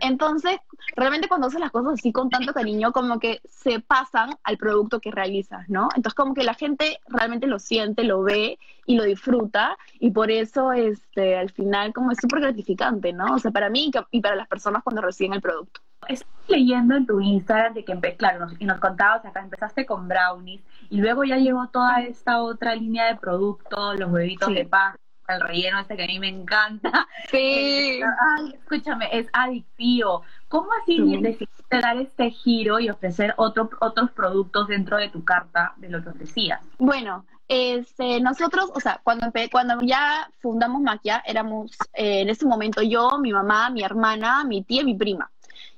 entonces, 0.00 0.56
realmente 0.96 1.28
cuando 1.28 1.46
haces 1.46 1.60
las 1.60 1.70
cosas 1.70 1.94
así 1.94 2.12
con 2.12 2.30
tanto 2.30 2.52
cariño, 2.52 2.92
como 2.92 3.18
que 3.18 3.40
se 3.48 3.80
pasan 3.80 4.30
al 4.42 4.56
producto 4.56 5.00
que 5.00 5.10
realizas, 5.10 5.68
¿no? 5.68 5.88
Entonces, 5.94 6.14
como 6.14 6.34
que 6.34 6.44
la 6.44 6.54
gente 6.54 7.00
realmente 7.08 7.46
lo 7.46 7.58
siente, 7.58 8.04
lo 8.04 8.22
ve 8.22 8.58
y 8.86 8.96
lo 8.96 9.04
disfruta, 9.04 9.76
y 9.98 10.10
por 10.10 10.30
eso, 10.30 10.72
este, 10.72 11.36
al 11.36 11.50
final, 11.50 11.92
como 11.92 12.10
es 12.10 12.18
súper 12.20 12.40
gratificante, 12.40 13.12
¿no? 13.12 13.34
O 13.34 13.38
sea, 13.38 13.50
para 13.50 13.70
mí 13.70 13.90
y 14.10 14.20
para 14.20 14.36
las 14.36 14.48
personas 14.48 14.82
cuando 14.82 15.02
reciben 15.02 15.34
el 15.34 15.42
producto. 15.42 15.80
Estoy 16.08 16.26
leyendo 16.48 16.96
en 16.96 17.06
tu 17.06 17.20
Instagram 17.20 17.74
de 17.74 17.84
que, 17.84 18.16
claro, 18.16 18.40
nos, 18.40 18.60
y 18.60 18.64
nos 18.64 18.80
contabas 18.80 19.24
acá, 19.24 19.40
empezaste 19.40 19.86
con 19.86 20.08
brownies, 20.08 20.62
y 20.90 21.00
luego 21.00 21.24
ya 21.24 21.36
llegó 21.36 21.68
toda 21.68 22.02
esta 22.02 22.42
otra 22.42 22.74
línea 22.74 23.06
de 23.06 23.16
productos, 23.16 23.98
los 23.98 24.10
huevitos 24.10 24.52
de 24.52 24.64
paz, 24.64 24.96
el 25.28 25.40
relleno 25.40 25.80
este 25.80 25.96
que 25.96 26.04
a 26.04 26.06
mí 26.06 26.18
me 26.18 26.28
encanta. 26.28 27.06
Sí. 27.30 28.00
Ay, 28.36 28.54
escúchame, 28.54 29.08
es 29.10 29.26
adictivo. 29.32 30.22
¿Cómo 30.48 30.68
así 30.82 30.98
decidiste 31.18 31.80
dar 31.80 31.96
este 31.96 32.30
giro 32.30 32.78
y 32.78 32.90
ofrecer 32.90 33.32
otro, 33.38 33.70
otros 33.80 34.10
productos 34.10 34.68
dentro 34.68 34.98
de 34.98 35.08
tu 35.08 35.24
carta 35.24 35.72
de 35.78 35.88
lo 35.88 36.02
que 36.02 36.10
ofrecías? 36.10 36.60
Bueno, 36.78 37.24
este, 37.48 38.20
nosotros, 38.20 38.70
o 38.74 38.80
sea, 38.80 39.00
cuando, 39.02 39.32
cuando 39.50 39.78
ya 39.80 40.28
fundamos 40.40 40.82
Maquia, 40.82 41.22
éramos 41.26 41.72
eh, 41.94 42.20
en 42.20 42.28
ese 42.28 42.44
momento 42.44 42.82
yo, 42.82 43.18
mi 43.18 43.32
mamá, 43.32 43.70
mi 43.70 43.82
hermana, 43.82 44.44
mi 44.44 44.62
tía 44.62 44.82
y 44.82 44.86
mi 44.86 44.94
prima. 44.94 45.30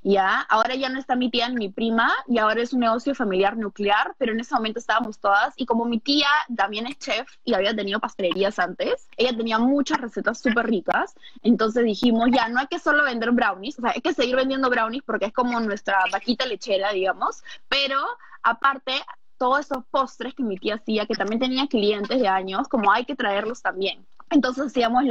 ¿Ya? 0.05 0.41
Ahora 0.41 0.75
ya 0.75 0.87
no 0.89 0.99
está 0.99 1.15
mi 1.15 1.31
tía 1.31 1.49
ni 1.49 1.55
mi 1.55 1.69
prima 1.69 2.13
y 2.27 2.37
ahora 2.37 2.61
es 2.61 2.73
un 2.73 2.81
negocio 2.81 3.15
familiar 3.15 3.57
nuclear, 3.57 4.13
pero 4.19 4.33
en 4.33 4.39
ese 4.39 4.53
momento 4.53 4.77
estábamos 4.77 5.17
todas 5.19 5.55
y 5.57 5.65
como 5.65 5.85
mi 5.85 5.99
tía 5.99 6.27
también 6.55 6.85
es 6.85 6.99
chef 6.99 7.27
y 7.43 7.55
había 7.55 7.75
tenido 7.75 7.99
pastelerías 7.99 8.59
antes, 8.59 9.09
ella 9.17 9.35
tenía 9.35 9.57
muchas 9.57 9.99
recetas 9.99 10.39
súper 10.39 10.67
ricas, 10.67 11.15
entonces 11.41 11.83
dijimos, 11.83 12.29
ya, 12.31 12.47
no 12.49 12.59
hay 12.59 12.67
que 12.67 12.77
solo 12.77 13.03
vender 13.03 13.31
brownies, 13.31 13.79
o 13.79 13.81
sea, 13.81 13.93
hay 13.95 14.01
que 14.01 14.13
seguir 14.13 14.35
vendiendo 14.35 14.69
brownies 14.69 15.01
porque 15.03 15.25
es 15.25 15.33
como 15.33 15.59
nuestra 15.59 15.97
vaquita 16.11 16.45
lechera, 16.45 16.91
digamos, 16.91 17.43
pero 17.67 17.99
aparte 18.43 18.93
todos 19.39 19.61
esos 19.61 19.85
postres 19.89 20.35
que 20.35 20.43
mi 20.43 20.57
tía 20.57 20.75
hacía, 20.75 21.07
que 21.07 21.15
también 21.15 21.39
tenía 21.39 21.65
clientes 21.65 22.21
de 22.21 22.27
años, 22.27 22.67
como 22.67 22.91
hay 22.91 23.05
que 23.05 23.15
traerlos 23.15 23.63
también. 23.63 24.05
Entonces 24.29 24.67
hacíamos 24.67 25.03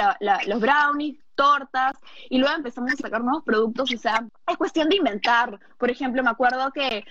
los 0.46 0.60
brownies, 0.60 1.18
tortas, 1.34 1.92
y 2.28 2.38
luego 2.38 2.54
empezamos 2.56 2.92
a 2.92 2.96
sacar 2.96 3.22
nuevos 3.22 3.44
productos, 3.44 3.92
o 3.92 3.98
sea, 3.98 4.26
es 4.46 4.56
cuestión 4.56 4.88
de 4.88 4.96
inventar. 4.96 5.58
Por 5.78 5.90
ejemplo, 5.90 6.22
me 6.22 6.30
acuerdo 6.30 6.70
que 6.72 7.04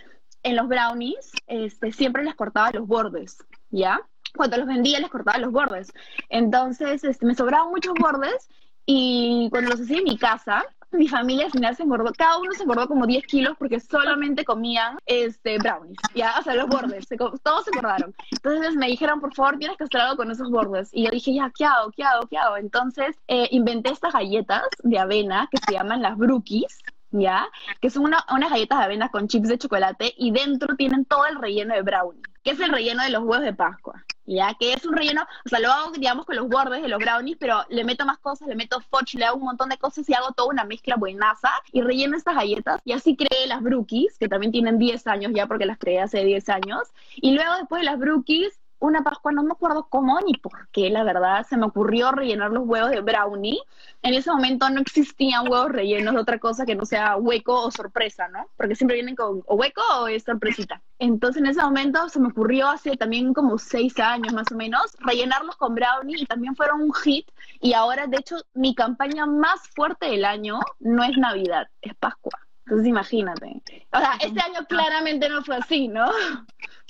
en 0.43 0.55
los 0.55 0.67
brownies 0.67 1.31
este, 1.47 1.91
siempre 1.91 2.23
les 2.23 2.35
cortaba 2.35 2.71
los 2.71 2.87
bordes, 2.87 3.37
¿ya? 3.69 4.01
Cuando 4.35 4.57
los 4.57 4.67
vendía 4.67 4.99
les 4.99 5.09
cortaba 5.09 5.37
los 5.37 5.51
bordes. 5.51 5.93
Entonces, 6.29 7.03
este, 7.03 7.25
me 7.25 7.35
sobraban 7.35 7.69
muchos 7.69 7.93
bordes 7.99 8.49
y 8.85 9.47
cuando 9.51 9.71
los 9.71 9.81
hacía 9.81 9.99
en 9.99 10.03
mi 10.03 10.17
casa, 10.17 10.65
mi 10.97 11.07
familia 11.07 11.45
al 11.45 11.51
final 11.51 11.75
se 11.75 11.83
engordó, 11.83 12.11
cada 12.17 12.37
uno 12.39 12.51
se 12.53 12.63
engordó 12.63 12.87
como 12.87 13.05
10 13.05 13.25
kilos 13.25 13.55
porque 13.57 13.79
solamente 13.79 14.45
comían 14.45 14.97
este, 15.05 15.57
brownies, 15.57 15.97
ya, 16.15 16.35
o 16.39 16.43
sea, 16.43 16.55
los 16.55 16.67
bordes, 16.67 17.07
todos 17.43 17.63
se 17.65 17.71
engordaron. 17.71 18.13
Entonces 18.31 18.75
me 18.75 18.87
dijeron, 18.87 19.19
por 19.19 19.33
favor, 19.33 19.57
tienes 19.57 19.77
que 19.77 19.85
hacer 19.85 20.01
algo 20.01 20.17
con 20.17 20.31
esos 20.31 20.49
bordes. 20.49 20.89
Y 20.91 21.05
yo 21.05 21.11
dije, 21.11 21.33
ya, 21.33 21.51
¿qué 21.55 21.65
hago? 21.65 21.91
¿Qué 21.91 22.03
hago? 22.03 22.27
¿Qué 22.27 22.37
hago? 22.37 22.57
Entonces 22.57 23.15
eh, 23.27 23.47
inventé 23.51 23.91
estas 23.91 24.13
galletas 24.13 24.63
de 24.83 24.99
avena 24.99 25.47
que 25.51 25.57
se 25.57 25.73
llaman 25.73 26.01
las 26.01 26.17
brookies, 26.17 26.79
¿ya? 27.11 27.47
Que 27.81 27.89
son 27.89 28.03
una, 28.03 28.25
unas 28.33 28.49
galletas 28.49 28.79
de 28.79 28.85
avena 28.85 29.09
con 29.09 29.27
chips 29.27 29.47
de 29.47 29.57
chocolate 29.57 30.13
y 30.17 30.31
dentro 30.31 30.75
tienen 30.75 31.05
todo 31.05 31.25
el 31.25 31.39
relleno 31.39 31.73
de 31.73 31.81
brownie, 31.81 32.21
que 32.43 32.51
es 32.51 32.59
el 32.59 32.71
relleno 32.71 33.03
de 33.03 33.09
los 33.09 33.23
huevos 33.23 33.45
de 33.45 33.53
Pascua 33.53 34.03
ya 34.25 34.53
que 34.59 34.73
es 34.73 34.85
un 34.85 34.95
relleno, 34.95 35.25
o 35.45 35.49
sea, 35.49 35.59
lo 35.59 35.71
hago, 35.71 35.91
digamos, 35.91 36.25
con 36.25 36.35
los 36.35 36.47
bordes 36.47 36.81
de 36.81 36.87
los 36.87 36.99
brownies, 36.99 37.37
pero 37.39 37.63
le 37.69 37.83
meto 37.83 38.05
más 38.05 38.17
cosas, 38.19 38.47
le 38.47 38.55
meto 38.55 38.79
fudge, 38.81 39.15
le 39.15 39.25
hago 39.25 39.37
un 39.37 39.43
montón 39.43 39.69
de 39.69 39.77
cosas 39.77 40.07
y 40.09 40.13
hago 40.13 40.31
toda 40.31 40.49
una 40.49 40.63
mezcla 40.63 40.95
buenaza 40.95 41.49
y 41.71 41.81
relleno 41.81 42.17
estas 42.17 42.35
galletas. 42.35 42.81
Y 42.85 42.93
así 42.93 43.15
creé 43.15 43.47
las 43.47 43.61
brookies, 43.61 44.17
que 44.17 44.27
también 44.27 44.51
tienen 44.51 44.79
10 44.79 45.07
años 45.07 45.31
ya 45.35 45.47
porque 45.47 45.65
las 45.65 45.77
creé 45.77 46.01
hace 46.01 46.23
10 46.23 46.49
años, 46.49 46.81
y 47.15 47.31
luego 47.31 47.53
después 47.55 47.81
de 47.81 47.85
las 47.85 47.99
brookies 47.99 48.59
una 48.83 49.01
Pascua, 49.01 49.31
no 49.31 49.43
me 49.43 49.53
acuerdo 49.53 49.87
cómo 49.89 50.19
ni 50.19 50.33
por 50.33 50.67
qué, 50.67 50.89
la 50.89 51.03
verdad, 51.03 51.45
se 51.47 51.55
me 51.55 51.67
ocurrió 51.67 52.11
rellenar 52.11 52.51
los 52.51 52.67
huevos 52.67 52.91
de 52.91 52.99
brownie. 52.99 53.57
En 54.01 54.13
ese 54.13 54.29
momento 54.29 54.69
no 54.69 54.81
existían 54.81 55.49
huevos 55.49 55.71
rellenos 55.71 56.13
de 56.13 56.19
otra 56.19 56.37
cosa 56.37 56.65
que 56.65 56.75
no 56.75 56.85
sea 56.85 57.15
hueco 57.15 57.61
o 57.61 57.71
sorpresa, 57.71 58.27
¿no? 58.27 58.45
Porque 58.57 58.75
siempre 58.75 58.95
vienen 58.95 59.15
con 59.15 59.41
o 59.45 59.55
hueco 59.55 59.81
o 60.01 60.07
es 60.07 60.23
sorpresita. 60.23 60.81
Entonces 60.99 61.41
en 61.41 61.47
ese 61.47 61.61
momento 61.61 62.09
se 62.09 62.19
me 62.19 62.27
ocurrió 62.27 62.67
hace 62.67 62.97
también 62.97 63.33
como 63.33 63.57
seis 63.57 63.97
años 63.99 64.33
más 64.33 64.51
o 64.51 64.55
menos 64.55 64.97
rellenarlos 64.99 65.55
con 65.55 65.75
brownie 65.75 66.21
y 66.21 66.25
también 66.25 66.53
fueron 66.53 66.81
un 66.81 66.93
hit. 66.93 67.31
Y 67.61 67.71
ahora, 67.71 68.07
de 68.07 68.17
hecho, 68.17 68.35
mi 68.53 68.75
campaña 68.75 69.25
más 69.25 69.61
fuerte 69.73 70.07
del 70.07 70.25
año 70.25 70.59
no 70.81 71.05
es 71.05 71.17
Navidad, 71.17 71.69
es 71.81 71.95
Pascua. 71.95 72.37
Entonces 72.65 72.87
imagínate. 72.87 73.61
O 73.93 73.99
sea, 73.99 74.13
este 74.19 74.41
año 74.41 74.65
claramente 74.67 75.29
no 75.29 75.41
fue 75.41 75.55
así, 75.55 75.87
¿no? 75.87 76.11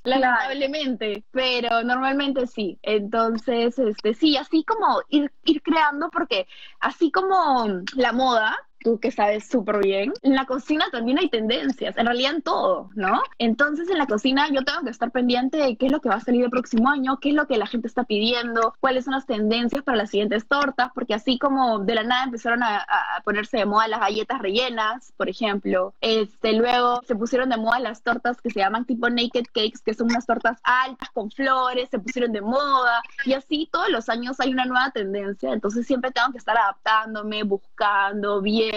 Lamentablemente, 0.04 1.24
pero 1.32 1.84
normalmente 1.84 2.48
sí. 2.48 2.78
Entonces, 2.82 3.78
este, 3.80 4.14
sí, 4.14 4.38
así 4.38 4.64
como 4.64 5.02
ir, 5.10 5.32
ir 5.46 5.62
creando, 5.62 6.10
porque 6.10 6.48
así 6.80 7.12
como 7.12 7.82
la 7.96 8.12
moda, 8.12 8.56
tú 8.84 9.00
que 9.00 9.12
sabes 9.12 9.48
súper 9.48 9.80
bien, 9.80 10.14
en 10.22 10.36
la 10.36 10.46
cocina 10.46 10.86
también 10.92 11.18
hay 11.18 11.30
tendencias, 11.30 11.98
en 11.98 12.06
realidad 12.06 12.36
en 12.36 12.42
todo, 12.42 12.90
¿no? 12.96 13.22
Entonces 13.40 13.90
en 13.90 13.98
la 13.98 14.08
cocina 14.08 14.48
yo 14.50 14.64
tengo 14.64 14.82
que 14.84 14.90
estar 14.90 15.12
pendiente 15.12 15.58
de 15.58 15.76
qué 15.78 15.88
es 15.88 15.92
lo 15.92 16.02
que 16.02 16.10
va 16.10 16.16
a 16.16 16.20
salir 16.20 16.44
el 16.44 16.50
próximo 16.50 16.90
año, 16.90 17.18
qué 17.20 17.30
es 17.30 17.36
lo 17.36 17.48
que 17.48 17.58
la 17.58 17.68
gente 17.68 17.88
está 17.88 18.04
pidiendo, 18.04 18.76
cuáles 18.80 19.06
son 19.06 19.14
las 19.14 19.26
tendencias 19.26 19.84
para 19.84 19.98
las 19.98 20.10
siguientes 20.10 20.48
tortas, 20.48 20.90
porque 20.94 21.14
así 21.14 21.40
como 21.40 21.80
de 21.80 21.96
la 21.96 22.04
nada 22.04 22.26
empezaron 22.26 22.62
a, 22.64 22.86
ponerse 23.24 23.58
de 23.58 23.66
moda 23.66 23.88
las 23.88 24.02
galletas 24.02 24.40
rellenas, 24.40 25.14
por 25.16 25.30
ejemplo, 25.30 25.94
este, 26.02 26.54
luego 26.54 27.02
se 27.08 27.16
pusieron 27.16 27.50
de 27.50 27.58
moda 27.58 27.80
las 27.80 28.04
tortas 28.04 28.42
que 28.42 28.50
se 28.50 28.60
llaman 28.60 28.86
tipo 28.86 29.10
naked 29.10 29.46
cakes, 29.54 29.82
que 29.84 29.94
son 29.94 30.08
unas 30.08 30.26
tortas 30.26 30.60
altas 30.64 31.10
con 31.12 31.32
flores, 31.32 31.90
se 31.90 32.00
pusieron 32.00 32.32
de 32.32 32.42
moda, 32.42 33.02
y 33.26 33.34
así 33.34 33.70
todos 33.72 33.90
los 33.90 34.10
años 34.10 34.40
hay 34.40 34.52
una 34.52 34.66
nueva 34.66 34.92
tendencia, 34.92 35.54
entonces 35.54 35.88
siempre 35.88 36.12
tengo 36.12 36.32
que 36.32 36.38
estar 36.38 36.58
adaptándome, 36.58 37.44
buscando, 37.44 38.42
viendo, 38.42 38.73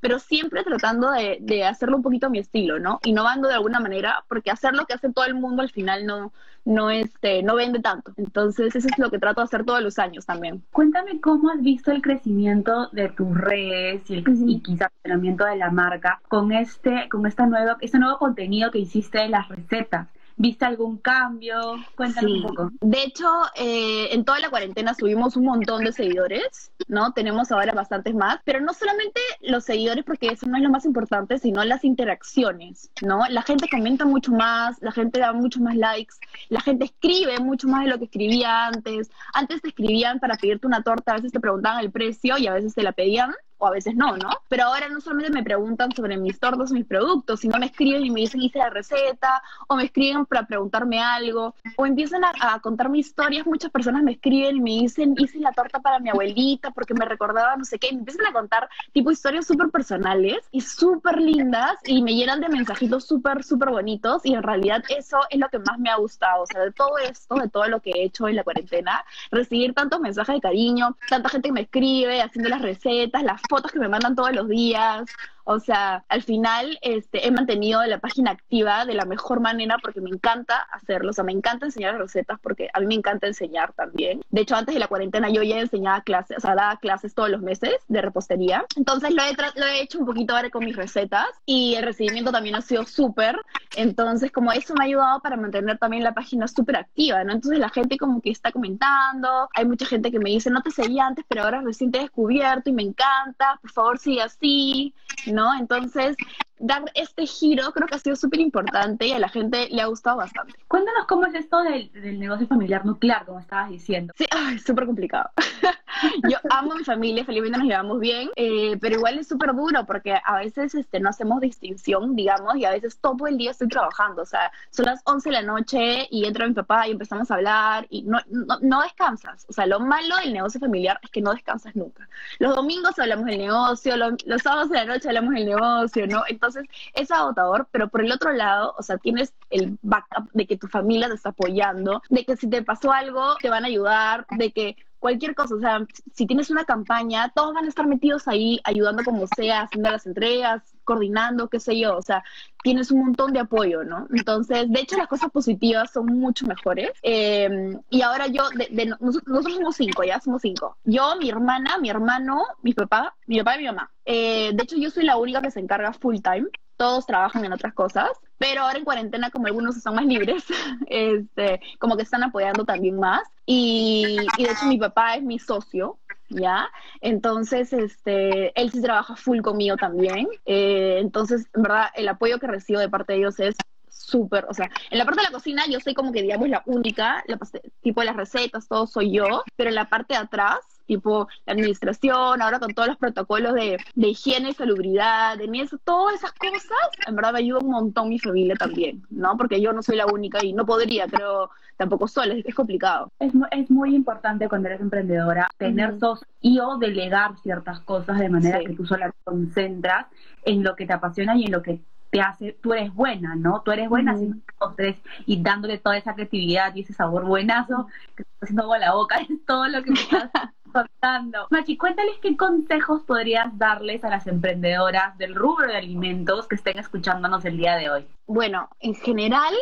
pero 0.00 0.18
siempre 0.18 0.62
tratando 0.64 1.10
de, 1.10 1.64
hacerlo 1.64 1.96
un 1.96 2.02
poquito 2.02 2.26
a 2.26 2.30
mi 2.30 2.38
estilo, 2.38 2.78
¿no? 2.78 3.00
Innovando 3.04 3.48
de 3.48 3.54
alguna 3.54 3.80
manera, 3.80 4.24
porque 4.28 4.50
hacer 4.50 4.74
lo 4.74 4.86
que 4.86 4.94
hace 4.94 5.12
todo 5.12 5.24
el 5.24 5.34
mundo 5.34 5.62
al 5.62 5.70
final 5.70 6.06
no, 6.06 6.32
no, 6.64 6.90
este, 6.90 7.42
no 7.42 7.54
vende 7.54 7.80
tanto. 7.80 8.12
Entonces, 8.16 8.74
eso 8.74 8.88
es 8.88 8.98
lo 8.98 9.10
que 9.10 9.18
trato 9.18 9.40
de 9.40 9.46
hacer 9.46 9.64
todos 9.64 9.82
los 9.82 9.98
años 9.98 10.26
también. 10.26 10.62
Cuéntame 10.72 11.20
cómo 11.20 11.50
has 11.50 11.62
visto 11.62 11.90
el 11.90 12.02
crecimiento 12.02 12.88
de 12.92 13.08
tus 13.08 13.36
redes 13.36 14.08
y, 14.10 14.14
el, 14.14 14.24
y 14.48 14.60
quizá 14.60 14.86
el 14.86 15.10
crecimiento 15.10 15.44
de 15.44 15.56
la 15.56 15.70
marca 15.70 16.20
con 16.28 16.52
este, 16.52 17.08
con 17.08 17.26
esta 17.26 17.46
nueva, 17.46 17.76
este 17.80 17.98
nuevo 17.98 18.18
contenido 18.18 18.70
que 18.70 18.78
hiciste 18.78 19.18
de 19.18 19.28
las 19.28 19.48
recetas. 19.48 20.08
¿Viste 20.36 20.64
algún 20.64 20.98
cambio? 20.98 21.76
Cuéntame 21.96 22.32
un 22.32 22.42
poco. 22.42 22.70
De 22.80 23.02
hecho, 23.04 23.28
eh, 23.54 24.08
en 24.12 24.24
toda 24.24 24.40
la 24.40 24.50
cuarentena 24.50 24.92
subimos 24.92 25.36
un 25.36 25.44
montón 25.44 25.84
de 25.84 25.92
seguidores, 25.92 26.72
¿no? 26.88 27.12
Tenemos 27.12 27.52
ahora 27.52 27.72
bastantes 27.72 28.14
más, 28.14 28.40
pero 28.44 28.60
no 28.60 28.74
solamente 28.74 29.20
los 29.42 29.64
seguidores, 29.64 30.04
porque 30.04 30.28
eso 30.28 30.46
no 30.46 30.56
es 30.56 30.62
lo 30.62 30.70
más 30.70 30.84
importante, 30.84 31.38
sino 31.38 31.62
las 31.62 31.84
interacciones, 31.84 32.90
¿no? 33.00 33.20
La 33.28 33.42
gente 33.42 33.68
comenta 33.68 34.04
mucho 34.04 34.32
más, 34.32 34.76
la 34.82 34.90
gente 34.90 35.20
da 35.20 35.32
mucho 35.32 35.60
más 35.60 35.76
likes, 35.76 36.14
la 36.48 36.60
gente 36.60 36.86
escribe 36.86 37.38
mucho 37.38 37.68
más 37.68 37.84
de 37.84 37.90
lo 37.90 37.98
que 37.98 38.06
escribía 38.06 38.66
antes. 38.66 39.10
Antes 39.32 39.62
te 39.62 39.68
escribían 39.68 40.18
para 40.18 40.36
pedirte 40.36 40.66
una 40.66 40.82
torta, 40.82 41.12
a 41.12 41.16
veces 41.16 41.30
te 41.30 41.40
preguntaban 41.40 41.80
el 41.80 41.92
precio 41.92 42.38
y 42.38 42.48
a 42.48 42.54
veces 42.54 42.74
te 42.74 42.82
la 42.82 42.92
pedían 42.92 43.32
o 43.58 43.66
a 43.66 43.70
veces 43.70 43.94
no, 43.94 44.16
¿no? 44.16 44.30
Pero 44.48 44.64
ahora 44.64 44.88
no 44.88 45.00
solamente 45.00 45.32
me 45.32 45.42
preguntan 45.42 45.92
sobre 45.92 46.16
mis 46.16 46.38
tortas 46.38 46.70
o 46.70 46.74
mis 46.74 46.86
productos, 46.86 47.40
sino 47.40 47.58
me 47.58 47.66
escriben 47.66 48.04
y 48.04 48.10
me 48.10 48.20
dicen 48.20 48.42
hice 48.42 48.58
la 48.58 48.70
receta, 48.70 49.42
o 49.68 49.76
me 49.76 49.84
escriben 49.84 50.26
para 50.26 50.46
preguntarme 50.46 51.00
algo, 51.00 51.54
o 51.76 51.86
empiezan 51.86 52.24
a, 52.24 52.32
a 52.40 52.60
contarme 52.60 52.98
historias, 52.98 53.46
muchas 53.46 53.70
personas 53.70 54.02
me 54.02 54.12
escriben 54.12 54.56
y 54.56 54.60
me 54.60 54.70
dicen 54.70 55.14
hice 55.18 55.38
la 55.38 55.52
torta 55.52 55.80
para 55.80 55.98
mi 55.98 56.10
abuelita 56.10 56.70
porque 56.70 56.94
me 56.94 57.04
recordaba 57.04 57.56
no 57.56 57.64
sé 57.64 57.78
qué, 57.78 57.88
y 57.88 57.92
me 57.92 58.00
empiezan 58.00 58.26
a 58.26 58.32
contar 58.32 58.68
tipo 58.92 59.10
historias 59.10 59.46
súper 59.46 59.70
personales 59.70 60.38
y 60.50 60.60
súper 60.60 61.20
lindas 61.20 61.76
y 61.84 62.02
me 62.02 62.14
llenan 62.14 62.40
de 62.40 62.48
mensajitos 62.48 63.04
súper, 63.04 63.44
súper 63.44 63.70
bonitos. 63.70 64.24
Y 64.24 64.34
en 64.34 64.42
realidad 64.42 64.82
eso 64.88 65.18
es 65.30 65.38
lo 65.38 65.48
que 65.48 65.58
más 65.58 65.78
me 65.78 65.90
ha 65.90 65.96
gustado, 65.96 66.42
o 66.42 66.46
sea, 66.46 66.60
de 66.60 66.72
todo 66.72 66.98
esto, 66.98 67.34
de 67.36 67.48
todo 67.48 67.66
lo 67.68 67.80
que 67.80 67.90
he 67.90 68.04
hecho 68.04 68.28
en 68.28 68.36
la 68.36 68.44
cuarentena, 68.44 69.04
recibir 69.30 69.74
tantos 69.74 70.00
mensajes 70.00 70.36
de 70.36 70.40
cariño, 70.40 70.96
tanta 71.08 71.28
gente 71.28 71.48
que 71.48 71.52
me 71.52 71.62
escribe, 71.62 72.22
haciendo 72.22 72.48
las 72.48 72.62
recetas, 72.62 73.22
las 73.22 73.40
fotos 73.48 73.72
que 73.72 73.78
me 73.78 73.88
mandan 73.88 74.14
todos 74.14 74.32
los 74.32 74.48
días, 74.48 75.04
o 75.44 75.60
sea, 75.60 76.04
al 76.08 76.22
final 76.22 76.78
este, 76.80 77.26
he 77.26 77.30
mantenido 77.30 77.84
la 77.84 77.98
página 77.98 78.30
activa 78.30 78.86
de 78.86 78.94
la 78.94 79.04
mejor 79.04 79.40
manera 79.40 79.76
porque 79.82 80.00
me 80.00 80.10
encanta 80.10 80.56
hacerlo. 80.72 81.10
O 81.10 81.12
sea, 81.12 81.24
me 81.24 81.32
encanta 81.32 81.66
enseñar 81.66 81.98
recetas 81.98 82.38
porque 82.40 82.68
a 82.72 82.80
mí 82.80 82.86
me 82.86 82.94
encanta 82.94 83.26
enseñar 83.26 83.72
también. 83.74 84.22
De 84.30 84.40
hecho, 84.40 84.56
antes 84.56 84.74
de 84.74 84.80
la 84.80 84.88
cuarentena 84.88 85.28
yo 85.28 85.42
ya 85.42 85.58
enseñaba 85.58 86.02
clases, 86.02 86.38
o 86.38 86.40
sea, 86.40 86.54
daba 86.54 86.76
clases 86.78 87.14
todos 87.14 87.28
los 87.28 87.42
meses 87.42 87.74
de 87.88 88.00
repostería. 88.00 88.64
Entonces 88.76 89.12
lo 89.14 89.22
he, 89.22 89.32
lo 89.60 89.66
he 89.66 89.82
hecho 89.82 89.98
un 89.98 90.06
poquito 90.06 90.34
ahora 90.34 90.50
con 90.50 90.64
mis 90.64 90.76
recetas 90.76 91.28
y 91.44 91.74
el 91.74 91.84
recibimiento 91.84 92.32
también 92.32 92.54
ha 92.54 92.62
sido 92.62 92.86
súper. 92.86 93.38
Entonces, 93.76 94.32
como 94.32 94.52
eso 94.52 94.74
me 94.74 94.84
ha 94.84 94.86
ayudado 94.86 95.20
para 95.20 95.36
mantener 95.36 95.78
también 95.78 96.04
la 96.04 96.14
página 96.14 96.48
súper 96.48 96.76
activa, 96.76 97.22
¿no? 97.24 97.32
Entonces 97.32 97.58
la 97.60 97.68
gente 97.68 97.98
como 97.98 98.20
que 98.22 98.30
está 98.30 98.50
comentando. 98.50 99.48
Hay 99.54 99.66
mucha 99.66 99.84
gente 99.86 100.10
que 100.10 100.18
me 100.18 100.30
dice, 100.30 100.50
no 100.50 100.62
te 100.62 100.70
seguía 100.70 101.06
antes, 101.06 101.24
pero 101.28 101.42
ahora 101.42 101.60
recién 101.60 101.90
te 101.90 101.98
he 101.98 102.02
descubierto 102.02 102.70
y 102.70 102.72
me 102.72 102.82
encanta. 102.82 103.58
Por 103.60 103.70
favor, 103.70 103.98
sigue 103.98 104.22
así. 104.22 104.94
¿No? 105.26 105.54
Entonces, 105.58 106.16
dar 106.58 106.84
este 106.94 107.26
giro 107.26 107.72
creo 107.72 107.86
que 107.88 107.96
ha 107.96 107.98
sido 107.98 108.16
súper 108.16 108.40
importante 108.40 109.06
y 109.06 109.12
a 109.12 109.18
la 109.18 109.28
gente 109.28 109.68
le 109.70 109.82
ha 109.82 109.86
gustado 109.86 110.18
bastante. 110.18 110.54
Cuéntanos 110.68 111.06
cómo 111.06 111.26
es 111.26 111.34
esto 111.34 111.62
del, 111.62 111.90
negocio 112.18 112.46
familiar 112.46 112.86
nuclear, 112.86 113.24
como 113.24 113.40
estabas 113.40 113.70
diciendo. 113.70 114.12
Sí, 114.16 114.26
súper 114.64 114.86
complicado. 114.86 115.30
yo 116.28 116.38
amo 116.50 116.72
a 116.72 116.76
mi 116.76 116.84
familia, 116.84 117.24
felizmente 117.24 117.58
nos 117.58 117.66
llevamos 117.66 118.00
bien, 118.00 118.30
eh, 118.36 118.76
pero 118.80 118.96
igual 118.96 119.18
es 119.18 119.28
súper 119.28 119.54
duro 119.54 119.84
porque 119.86 120.14
a 120.24 120.36
veces 120.36 120.74
este, 120.74 121.00
no 121.00 121.08
hacemos 121.08 121.40
distinción, 121.40 122.14
digamos, 122.14 122.56
y 122.56 122.64
a 122.64 122.70
veces 122.70 122.98
todo 122.98 123.26
el 123.26 123.36
día 123.36 123.50
estoy 123.50 123.68
trabajando, 123.68 124.22
o 124.22 124.26
sea, 124.26 124.52
son 124.70 124.86
las 124.86 125.00
11 125.04 125.28
de 125.28 125.32
la 125.32 125.42
noche 125.42 126.08
y 126.10 126.24
entra 126.24 126.46
mi 126.46 126.54
papá 126.54 126.86
y 126.88 126.92
empezamos 126.92 127.30
a 127.30 127.34
hablar 127.34 127.86
y 127.90 128.02
no, 128.02 128.18
no, 128.28 128.58
no 128.60 128.82
descansas, 128.82 129.46
o 129.48 129.52
sea, 129.52 129.66
lo 129.66 129.80
malo 129.80 130.16
del 130.18 130.32
negocio 130.32 130.60
familiar 130.60 130.98
es 131.02 131.10
que 131.10 131.20
no 131.20 131.32
descansas 131.32 131.74
nunca. 131.74 132.08
Los 132.38 132.54
domingos 132.54 132.98
hablamos 132.98 133.26
del 133.26 133.38
negocio, 133.38 133.96
los, 133.96 134.14
los 134.26 134.42
sábados 134.42 134.70
de 134.70 134.76
la 134.76 134.84
noche 134.84 135.08
hablamos 135.08 135.34
del 135.34 135.46
negocio, 135.46 136.06
¿no? 136.06 136.22
Entonces 136.28 136.43
es 136.92 137.10
agotador, 137.10 137.68
pero 137.70 137.88
por 137.88 138.02
el 138.02 138.12
otro 138.12 138.32
lado, 138.32 138.74
o 138.78 138.82
sea, 138.82 138.98
tienes 138.98 139.34
el 139.50 139.78
backup 139.82 140.30
de 140.32 140.46
que 140.46 140.56
tu 140.56 140.66
familia 140.66 141.08
te 141.08 141.14
está 141.14 141.30
apoyando, 141.30 142.02
de 142.08 142.24
que 142.24 142.36
si 142.36 142.48
te 142.48 142.62
pasó 142.62 142.92
algo, 142.92 143.36
te 143.40 143.50
van 143.50 143.64
a 143.64 143.68
ayudar, 143.68 144.26
de 144.30 144.52
que 144.52 144.76
cualquier 144.98 145.34
cosa, 145.34 145.54
o 145.54 145.60
sea, 145.60 145.86
si 146.14 146.26
tienes 146.26 146.50
una 146.50 146.64
campaña, 146.64 147.30
todos 147.34 147.54
van 147.54 147.66
a 147.66 147.68
estar 147.68 147.86
metidos 147.86 148.26
ahí, 148.26 148.60
ayudando 148.64 149.04
como 149.04 149.26
sea, 149.26 149.62
haciendo 149.62 149.90
las 149.90 150.06
entregas, 150.06 150.73
coordinando, 150.84 151.48
qué 151.48 151.60
sé 151.60 151.78
yo, 151.78 151.96
o 151.96 152.02
sea, 152.02 152.22
tienes 152.62 152.90
un 152.90 153.00
montón 153.00 153.32
de 153.32 153.40
apoyo, 153.40 153.84
¿no? 153.84 154.06
Entonces, 154.14 154.70
de 154.70 154.80
hecho, 154.80 154.96
las 154.96 155.08
cosas 155.08 155.30
positivas 155.30 155.92
son 155.92 156.06
mucho 156.06 156.46
mejores. 156.46 156.92
Eh, 157.02 157.76
y 157.90 158.02
ahora 158.02 158.26
yo, 158.28 158.48
de, 158.50 158.86
nosotros, 159.00 159.54
somos 159.54 159.76
cinco, 159.76 160.04
ya 160.04 160.20
somos 160.20 160.42
cinco. 160.42 160.76
Yo, 160.84 161.16
mi 161.18 161.28
hermana, 161.28 161.78
mi 161.78 161.90
hermano, 161.90 162.42
mi 162.62 162.72
papá, 162.72 163.14
mi 163.26 163.38
papá 163.38 163.56
y 163.56 163.58
mi 163.60 163.66
mamá. 163.66 163.90
Eh, 164.04 164.52
de 164.54 164.62
hecho, 164.62 164.76
yo 164.76 164.90
soy 164.90 165.04
la 165.04 165.16
única 165.16 165.42
que 165.42 165.50
se 165.50 165.60
encarga 165.60 165.92
full 165.92 166.18
time 166.20 166.48
todos 166.76 167.06
trabajan 167.06 167.44
en 167.44 167.52
otras 167.52 167.72
cosas, 167.72 168.10
pero 168.38 168.62
ahora 168.62 168.78
en 168.78 168.84
cuarentena, 168.84 169.30
como 169.30 169.46
algunos 169.46 169.76
están 169.76 169.94
más 169.94 170.06
libres, 170.06 170.44
este, 170.88 171.60
como 171.78 171.96
que 171.96 172.02
están 172.02 172.22
apoyando 172.22 172.64
también 172.64 172.98
más. 172.98 173.22
Y, 173.46 174.16
y 174.38 174.44
de 174.44 174.50
hecho 174.50 174.66
mi 174.66 174.78
papá 174.78 175.14
es 175.14 175.22
mi 175.22 175.38
socio, 175.38 175.98
¿ya? 176.28 176.68
Entonces, 177.00 177.72
este, 177.72 178.58
él 178.60 178.70
sí 178.70 178.80
trabaja 178.82 179.16
full 179.16 179.40
conmigo 179.40 179.76
también. 179.76 180.28
Eh, 180.44 180.98
entonces, 181.00 181.46
en 181.54 181.62
verdad, 181.62 181.86
el 181.94 182.08
apoyo 182.08 182.38
que 182.38 182.46
recibo 182.46 182.80
de 182.80 182.88
parte 182.88 183.12
de 183.12 183.18
ellos 183.20 183.38
es 183.40 183.56
súper, 183.88 184.46
o 184.48 184.54
sea, 184.54 184.70
en 184.90 184.98
la 184.98 185.04
parte 185.04 185.20
de 185.20 185.28
la 185.28 185.32
cocina 185.32 185.64
yo 185.68 185.80
soy 185.80 185.94
como 185.94 186.12
que, 186.12 186.22
digamos, 186.22 186.48
la 186.48 186.62
única, 186.66 187.22
la, 187.26 187.38
tipo 187.80 188.02
las 188.02 188.16
recetas, 188.16 188.68
todo 188.68 188.86
soy 188.86 189.12
yo, 189.12 189.44
pero 189.56 189.70
en 189.70 189.76
la 189.76 189.88
parte 189.88 190.14
de 190.14 190.20
atrás 190.20 190.73
tipo 190.86 191.28
la 191.46 191.52
administración, 191.52 192.42
ahora 192.42 192.58
con 192.58 192.74
todos 192.74 192.88
los 192.88 192.96
protocolos 192.96 193.54
de, 193.54 193.78
de 193.94 194.08
higiene 194.08 194.50
y 194.50 194.54
salubridad, 194.54 195.38
de 195.38 195.48
eso, 195.60 195.78
todas 195.84 196.16
esas 196.16 196.32
cosas, 196.32 196.72
en 197.06 197.16
verdad 197.16 197.32
me 197.32 197.38
ayuda 197.40 197.60
un 197.60 197.70
montón 197.70 198.08
mi 198.08 198.18
familia 198.18 198.54
también, 198.56 199.02
¿no? 199.10 199.36
Porque 199.36 199.60
yo 199.60 199.72
no 199.72 199.82
soy 199.82 199.96
la 199.96 200.06
única 200.06 200.44
y 200.44 200.52
no 200.52 200.66
podría, 200.66 201.06
pero 201.06 201.50
tampoco 201.76 202.08
sola, 202.08 202.34
es, 202.34 202.54
complicado. 202.54 203.10
Es, 203.18 203.32
es, 203.50 203.70
muy 203.70 203.94
importante 203.94 204.48
cuando 204.48 204.68
eres 204.68 204.80
emprendedora 204.80 205.48
tener 205.58 205.94
uh 205.94 206.18
y 206.40 206.58
o 206.60 206.76
delegar 206.76 207.38
ciertas 207.42 207.80
cosas 207.80 208.18
de 208.18 208.28
manera 208.28 208.60
que 208.60 208.74
tú 208.74 208.84
sola 208.84 209.10
te 209.10 209.16
concentras 209.24 210.06
en 210.44 210.62
lo 210.62 210.76
que 210.76 210.86
te 210.86 210.92
apasiona 210.92 211.36
y 211.36 211.46
en 211.46 211.52
lo 211.52 211.62
que 211.62 211.80
te 212.14 212.20
hace, 212.20 212.52
tú 212.62 212.72
eres 212.72 212.94
buena, 212.94 213.34
¿no? 213.34 213.62
Tú 213.62 213.72
eres 213.72 213.88
buena 213.88 214.12
haciendo 214.12 214.36
postres 214.56 214.96
y 215.26 215.42
dándole 215.42 215.78
toda 215.78 215.96
esa 215.96 216.14
creatividad 216.14 216.72
y 216.76 216.82
ese 216.82 216.92
sabor 216.92 217.24
buenazo 217.24 217.88
que 218.14 218.22
te 218.22 218.30
está 218.30 218.44
haciendo 218.44 218.62
agua 218.62 218.78
la 218.78 218.94
boca, 218.94 219.16
es 219.28 219.28
todo 219.44 219.66
lo 219.66 219.82
que 219.82 219.90
me 219.90 220.00
estás 220.00 220.30
contando. 220.72 221.48
Machi, 221.50 221.76
cuéntales 221.76 222.14
qué 222.22 222.36
consejos 222.36 223.02
podrías 223.02 223.58
darles 223.58 224.04
a 224.04 224.10
las 224.10 224.28
emprendedoras 224.28 225.18
del 225.18 225.34
rubro 225.34 225.66
de 225.66 225.76
alimentos 225.76 226.46
que 226.46 226.54
estén 226.54 226.78
escuchándonos 226.78 227.44
el 227.46 227.56
día 227.56 227.74
de 227.74 227.90
hoy. 227.90 228.06
Bueno, 228.28 228.68
en 228.78 228.94
general 228.94 229.52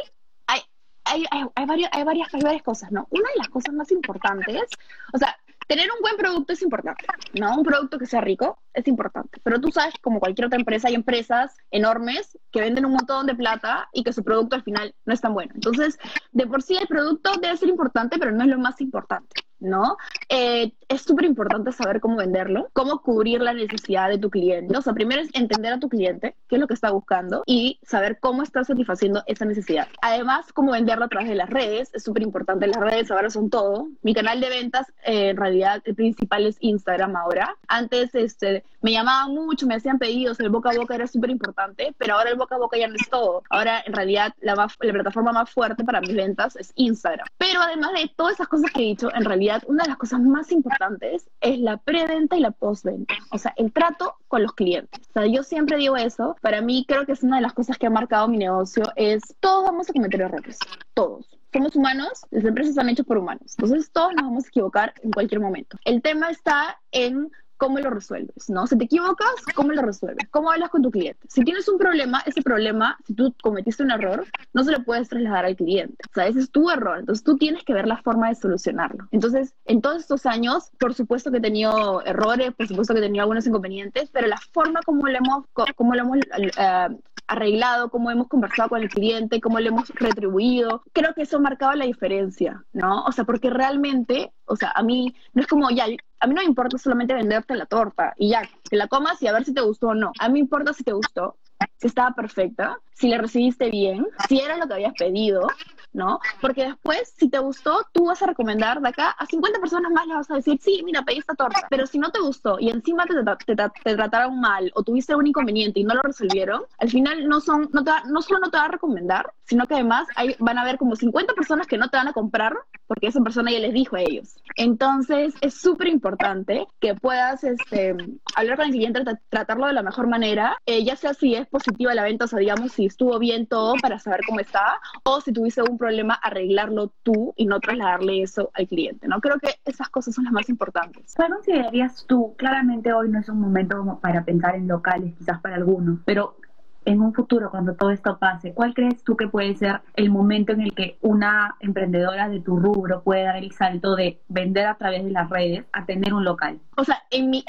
hay, 0.46 0.60
hay, 1.04 1.24
hay, 1.30 1.46
hay, 1.54 1.64
varias, 1.64 1.90
hay, 1.94 2.04
varias, 2.04 2.34
hay 2.34 2.42
varias 2.42 2.62
cosas, 2.62 2.92
¿no? 2.92 3.06
Una 3.08 3.30
de 3.30 3.38
las 3.38 3.48
cosas 3.48 3.72
más 3.72 3.90
importantes, 3.90 4.66
o 5.14 5.16
sea, 5.16 5.38
tener 5.66 5.88
un 5.90 6.00
buen 6.00 6.16
producto 6.16 6.52
es 6.52 6.62
importante, 6.62 7.04
¿no? 7.34 7.56
Un 7.56 7.64
producto 7.64 7.98
que 7.98 8.06
sea 8.06 8.20
rico 8.20 8.62
es 8.74 8.86
importante, 8.88 9.40
pero 9.42 9.60
tú 9.60 9.70
sabes, 9.70 9.94
como 10.00 10.20
cualquier 10.20 10.46
otra 10.46 10.58
empresa, 10.58 10.88
hay 10.88 10.94
empresas 10.94 11.56
enormes 11.70 12.38
que 12.50 12.60
venden 12.60 12.86
un 12.86 12.92
montón 12.92 13.26
de 13.26 13.34
plata 13.34 13.88
y 13.92 14.02
que 14.02 14.12
su 14.12 14.24
producto 14.24 14.56
al 14.56 14.62
final 14.62 14.94
no 15.04 15.14
es 15.14 15.20
tan 15.20 15.34
bueno. 15.34 15.52
Entonces, 15.54 15.98
de 16.32 16.46
por 16.46 16.62
sí 16.62 16.76
el 16.76 16.86
producto 16.86 17.32
debe 17.40 17.56
ser 17.56 17.68
importante, 17.68 18.18
pero 18.18 18.32
no 18.32 18.42
es 18.42 18.48
lo 18.48 18.58
más 18.58 18.80
importante. 18.80 19.42
¿No? 19.62 19.96
Eh, 20.28 20.72
es 20.88 21.02
súper 21.02 21.24
importante 21.24 21.72
saber 21.72 22.00
cómo 22.00 22.16
venderlo, 22.16 22.68
cómo 22.72 23.00
cubrir 23.00 23.40
la 23.40 23.54
necesidad 23.54 24.08
de 24.08 24.18
tu 24.18 24.30
cliente. 24.30 24.76
O 24.76 24.82
sea, 24.82 24.92
primero 24.92 25.22
es 25.22 25.30
entender 25.32 25.72
a 25.72 25.80
tu 25.80 25.88
cliente, 25.88 26.34
qué 26.48 26.56
es 26.56 26.60
lo 26.60 26.66
que 26.66 26.74
está 26.74 26.90
buscando 26.90 27.42
y 27.46 27.78
saber 27.82 28.18
cómo 28.20 28.42
está 28.42 28.62
satisfaciendo 28.64 29.22
esa 29.26 29.44
necesidad. 29.44 29.88
Además, 30.02 30.52
cómo 30.52 30.72
venderlo 30.72 31.06
a 31.06 31.08
través 31.08 31.28
de 31.28 31.34
las 31.34 31.48
redes, 31.48 31.90
es 31.94 32.04
súper 32.04 32.22
importante. 32.22 32.66
Las 32.66 32.80
redes 32.80 33.10
ahora 33.10 33.30
son 33.30 33.50
todo. 33.50 33.88
Mi 34.02 34.14
canal 34.14 34.40
de 34.40 34.50
ventas, 34.50 34.92
eh, 35.04 35.30
en 35.30 35.36
realidad, 35.36 35.80
el 35.84 35.94
principal 35.94 36.46
es 36.46 36.56
Instagram 36.60 37.16
ahora. 37.16 37.56
Antes 37.68 38.14
este, 38.14 38.64
me 38.82 38.92
llamaban 38.92 39.34
mucho, 39.34 39.66
me 39.66 39.76
hacían 39.76 39.98
pedidos, 39.98 40.40
el 40.40 40.50
boca 40.50 40.70
a 40.70 40.76
boca 40.76 40.94
era 40.94 41.06
súper 41.06 41.30
importante, 41.30 41.94
pero 41.98 42.14
ahora 42.14 42.30
el 42.30 42.36
boca 42.36 42.56
a 42.56 42.58
boca 42.58 42.76
ya 42.76 42.88
no 42.88 42.94
es 42.94 43.08
todo. 43.08 43.42
Ahora, 43.48 43.82
en 43.86 43.92
realidad, 43.92 44.34
la, 44.40 44.54
la 44.54 44.92
plataforma 44.92 45.32
más 45.32 45.50
fuerte 45.50 45.84
para 45.84 46.00
mis 46.00 46.14
ventas 46.14 46.56
es 46.56 46.72
Instagram. 46.74 47.26
Pero 47.38 47.60
además 47.60 47.92
de 47.92 48.10
todas 48.16 48.34
esas 48.34 48.48
cosas 48.48 48.70
que 48.72 48.80
he 48.80 48.86
dicho, 48.86 49.08
en 49.14 49.24
realidad, 49.24 49.51
una 49.66 49.84
de 49.84 49.88
las 49.88 49.98
cosas 49.98 50.20
más 50.20 50.52
importantes 50.52 51.28
es 51.40 51.58
la 51.58 51.76
preventa 51.76 52.36
y 52.36 52.40
la 52.40 52.50
postventa, 52.50 53.14
o 53.30 53.38
sea, 53.38 53.52
el 53.56 53.72
trato 53.72 54.14
con 54.28 54.42
los 54.42 54.52
clientes. 54.54 55.00
O 55.10 55.12
sea, 55.12 55.26
yo 55.26 55.42
siempre 55.42 55.76
digo 55.76 55.96
eso, 55.96 56.36
para 56.40 56.60
mí 56.60 56.84
creo 56.86 57.06
que 57.06 57.12
es 57.12 57.22
una 57.22 57.36
de 57.36 57.42
las 57.42 57.52
cosas 57.52 57.78
que 57.78 57.86
ha 57.86 57.90
marcado 57.90 58.28
mi 58.28 58.38
negocio, 58.38 58.84
es 58.96 59.22
todos 59.40 59.64
vamos 59.64 59.88
a 59.90 59.92
cometer 59.92 60.20
errores, 60.20 60.58
todos 60.94 61.26
somos 61.52 61.76
humanos, 61.76 62.24
las 62.30 62.44
empresas 62.44 62.70
están 62.70 62.88
hechas 62.88 63.06
por 63.06 63.18
humanos. 63.18 63.54
Entonces 63.58 63.90
todos 63.92 64.14
nos 64.14 64.24
vamos 64.24 64.44
a 64.44 64.48
equivocar 64.48 64.94
en 65.02 65.10
cualquier 65.10 65.40
momento. 65.40 65.76
El 65.84 66.00
tema 66.00 66.30
está 66.30 66.80
en 66.92 67.30
cómo 67.62 67.78
lo 67.78 67.90
resuelves, 67.90 68.50
¿no? 68.50 68.66
Si 68.66 68.76
te 68.76 68.86
equivocas, 68.86 69.28
¿cómo 69.54 69.70
lo 69.70 69.82
resuelves? 69.82 70.28
¿Cómo 70.32 70.50
hablas 70.50 70.68
con 70.70 70.82
tu 70.82 70.90
cliente? 70.90 71.28
Si 71.28 71.44
tienes 71.44 71.68
un 71.68 71.78
problema, 71.78 72.20
ese 72.26 72.42
problema, 72.42 72.98
si 73.06 73.14
tú 73.14 73.32
cometiste 73.40 73.84
un 73.84 73.92
error, 73.92 74.26
no 74.52 74.64
se 74.64 74.72
lo 74.72 74.82
puedes 74.82 75.08
trasladar 75.08 75.44
al 75.44 75.54
cliente. 75.54 75.94
O 76.10 76.12
sea, 76.12 76.26
ese 76.26 76.40
es 76.40 76.50
tu 76.50 76.68
error. 76.70 76.98
Entonces 76.98 77.22
tú 77.22 77.36
tienes 77.36 77.62
que 77.62 77.72
ver 77.72 77.86
la 77.86 77.98
forma 77.98 78.30
de 78.30 78.34
solucionarlo. 78.34 79.06
Entonces, 79.12 79.54
en 79.66 79.80
todos 79.80 79.98
estos 79.98 80.26
años, 80.26 80.72
por 80.80 80.92
supuesto 80.92 81.30
que 81.30 81.36
he 81.36 81.40
tenido 81.40 82.04
errores, 82.04 82.52
por 82.52 82.66
supuesto 82.66 82.94
que 82.94 82.98
he 82.98 83.04
tenido 83.04 83.22
algunos 83.22 83.46
inconvenientes, 83.46 84.10
pero 84.10 84.26
la 84.26 84.38
forma 84.52 84.80
como 84.84 85.06
lo 85.06 85.16
hemos, 85.16 85.44
como 85.76 85.94
lo 85.94 86.00
hemos 86.00 86.16
uh, 86.16 87.00
arreglado, 87.32 87.90
cómo 87.90 88.10
hemos 88.10 88.28
conversado 88.28 88.68
con 88.68 88.82
el 88.82 88.88
cliente, 88.88 89.40
cómo 89.40 89.58
le 89.58 89.68
hemos 89.68 89.88
retribuido. 89.90 90.82
Creo 90.92 91.14
que 91.14 91.22
eso 91.22 91.38
ha 91.38 91.40
marcado 91.40 91.72
la 91.72 91.86
diferencia, 91.86 92.64
¿no? 92.72 93.04
O 93.04 93.12
sea, 93.12 93.24
porque 93.24 93.50
realmente, 93.50 94.32
o 94.44 94.54
sea, 94.54 94.72
a 94.74 94.82
mí 94.82 95.14
no 95.32 95.42
es 95.42 95.48
como 95.48 95.70
ya, 95.70 95.86
a 96.20 96.26
mí 96.26 96.34
no 96.34 96.42
me 96.42 96.46
importa 96.46 96.78
solamente 96.78 97.14
venderte 97.14 97.56
la 97.56 97.66
torta 97.66 98.14
y 98.16 98.30
ya, 98.30 98.42
que 98.68 98.76
la 98.76 98.86
comas 98.86 99.20
y 99.22 99.26
a 99.26 99.32
ver 99.32 99.44
si 99.44 99.54
te 99.54 99.62
gustó 99.62 99.88
o 99.88 99.94
no. 99.94 100.12
A 100.18 100.28
mí 100.28 100.34
me 100.34 100.38
importa 100.40 100.72
si 100.72 100.84
te 100.84 100.92
gustó, 100.92 101.36
si 101.78 101.86
estaba 101.86 102.14
perfecta, 102.14 102.78
si 102.92 103.08
le 103.08 103.18
recibiste 103.18 103.70
bien, 103.70 104.06
si 104.28 104.40
era 104.40 104.56
lo 104.56 104.66
que 104.68 104.74
habías 104.74 104.94
pedido, 104.94 105.46
¿no? 105.92 106.20
Porque 106.40 106.64
después, 106.64 107.12
si 107.16 107.28
te 107.28 107.38
gustó, 107.38 107.86
tú 107.92 108.06
vas 108.06 108.22
a 108.22 108.26
recomendar 108.26 108.80
de 108.80 108.88
acá 108.88 109.10
a 109.10 109.26
50 109.26 109.60
personas 109.60 109.92
más, 109.92 110.06
le 110.06 110.14
vas 110.14 110.30
a 110.30 110.34
decir, 110.34 110.58
sí, 110.60 110.82
mira, 110.84 111.02
pedí 111.02 111.18
esta 111.18 111.34
torta. 111.34 111.66
Pero 111.68 111.86
si 111.86 111.98
no 111.98 112.10
te 112.10 112.20
gustó 112.20 112.58
y 112.58 112.70
encima 112.70 113.04
te, 113.06 113.54
te, 113.54 113.96
trataron 113.96 114.40
mal 114.40 114.70
o 114.74 114.82
tuviste 114.82 115.14
un 115.14 115.26
inconveniente 115.26 115.80
y 115.80 115.84
no 115.84 115.94
lo 115.94 116.02
resolvieron, 116.02 116.62
al 116.78 116.90
final 116.90 117.28
no, 117.28 117.40
son, 117.40 117.68
no, 117.72 117.84
te 117.84 117.90
no 118.08 118.22
solo 118.22 118.40
no 118.40 118.50
te 118.50 118.56
va 118.56 118.64
a 118.64 118.68
recomendar, 118.68 119.32
sino 119.44 119.66
que 119.66 119.74
además 119.74 120.08
hay, 120.16 120.34
van 120.38 120.58
a 120.58 120.62
haber 120.62 120.78
como 120.78 120.96
50 120.96 121.34
personas 121.34 121.66
que 121.66 121.78
no 121.78 121.88
te 121.88 121.96
van 121.96 122.08
a 122.08 122.12
comprar 122.12 122.56
porque 122.92 123.06
esa 123.06 123.22
persona 123.22 123.50
ya 123.50 123.58
les 123.58 123.72
dijo 123.72 123.96
a 123.96 124.02
ellos. 124.02 124.36
Entonces, 124.54 125.32
es 125.40 125.54
súper 125.54 125.88
importante 125.88 126.66
que 126.78 126.94
puedas 126.94 127.42
este, 127.42 127.96
hablar 128.36 128.58
con 128.58 128.66
el 128.66 128.72
cliente, 128.72 129.02
tratarlo 129.30 129.66
de 129.66 129.72
la 129.72 129.82
mejor 129.82 130.08
manera, 130.08 130.58
eh, 130.66 130.84
ya 130.84 130.94
sea 130.94 131.14
si 131.14 131.34
es 131.34 131.46
positiva 131.46 131.94
la 131.94 132.02
venta, 132.02 132.26
o 132.26 132.28
sea, 132.28 132.38
digamos, 132.38 132.72
si 132.72 132.84
estuvo 132.84 133.18
bien 133.18 133.46
todo 133.46 133.76
para 133.80 133.98
saber 133.98 134.20
cómo 134.28 134.40
está, 134.40 134.78
o 135.04 135.22
si 135.22 135.32
tuviste 135.32 135.62
un 135.62 135.78
problema, 135.78 136.12
arreglarlo 136.12 136.92
tú 137.02 137.32
y 137.38 137.46
no 137.46 137.60
trasladarle 137.60 138.20
eso 138.20 138.50
al 138.52 138.68
cliente, 138.68 139.08
¿no? 139.08 139.22
Creo 139.22 139.38
que 139.38 139.54
esas 139.64 139.88
cosas 139.88 140.14
son 140.14 140.24
las 140.24 140.34
más 140.34 140.50
importantes. 140.50 141.14
¿Cuál 141.16 141.32
considerarías 141.32 142.04
tú? 142.06 142.34
Claramente 142.36 142.92
hoy 142.92 143.08
no 143.08 143.20
es 143.20 143.28
un 143.30 143.40
momento 143.40 143.78
como 143.78 144.00
para 144.00 144.22
pensar 144.22 144.54
en 144.54 144.68
locales, 144.68 145.14
quizás 145.18 145.40
para 145.40 145.56
algunos, 145.56 146.00
pero 146.04 146.36
en 146.84 147.00
un 147.00 147.14
futuro, 147.14 147.50
cuando 147.50 147.74
todo 147.74 147.90
esto 147.90 148.18
pase, 148.18 148.52
¿cuál 148.52 148.74
crees 148.74 149.02
tú 149.04 149.16
que 149.16 149.28
puede 149.28 149.54
ser 149.54 149.80
el 149.94 150.10
momento 150.10 150.52
en 150.52 150.62
el 150.62 150.74
que 150.74 150.98
una 151.00 151.56
emprendedora 151.60 152.28
de 152.28 152.40
tu 152.40 152.56
rubro 152.56 153.02
puede 153.02 153.24
dar 153.24 153.36
el 153.36 153.52
salto 153.52 153.94
de 153.94 154.20
vender 154.28 154.66
a 154.66 154.76
través 154.76 155.04
de 155.04 155.10
las 155.10 155.30
redes 155.30 155.64
a 155.72 155.84
tener 155.86 156.12
un 156.14 156.24
local? 156.24 156.60
O 156.76 156.84
sea, 156.84 157.02
en 157.10 157.30
mi, 157.30 157.44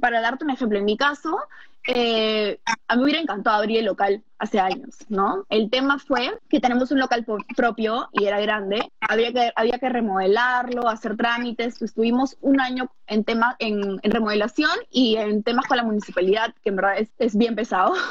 para 0.00 0.20
darte 0.20 0.44
un 0.44 0.50
ejemplo, 0.50 0.78
en 0.78 0.84
mi 0.84 0.96
caso, 0.96 1.38
eh, 1.86 2.60
a 2.88 2.94
mí 2.94 3.00
me 3.00 3.04
hubiera 3.04 3.20
encantado 3.20 3.58
abrir 3.58 3.78
el 3.78 3.84
local 3.86 4.22
hace 4.38 4.58
años, 4.58 4.96
¿no? 5.08 5.44
El 5.48 5.70
tema 5.70 5.98
fue 5.98 6.38
que 6.48 6.60
tenemos 6.60 6.90
un 6.90 6.98
local 6.98 7.24
propio 7.56 8.08
y 8.12 8.24
era 8.24 8.40
grande, 8.40 8.90
había 9.00 9.32
que, 9.32 9.52
había 9.54 9.78
que 9.78 9.88
remodelarlo, 9.88 10.88
hacer 10.88 11.16
trámites, 11.16 11.80
estuvimos 11.82 12.36
un 12.40 12.60
año 12.60 12.90
en 13.06 13.24
tema 13.24 13.56
en, 13.58 13.98
remodelación 14.02 14.70
y 14.90 15.16
en 15.16 15.42
temas 15.42 15.66
con 15.66 15.76
la 15.76 15.82
municipalidad, 15.82 16.54
que 16.62 16.70
en 16.70 16.76
verdad 16.76 16.98
es, 16.98 17.10
es, 17.18 17.36
bien 17.36 17.54
pesado. 17.54 17.94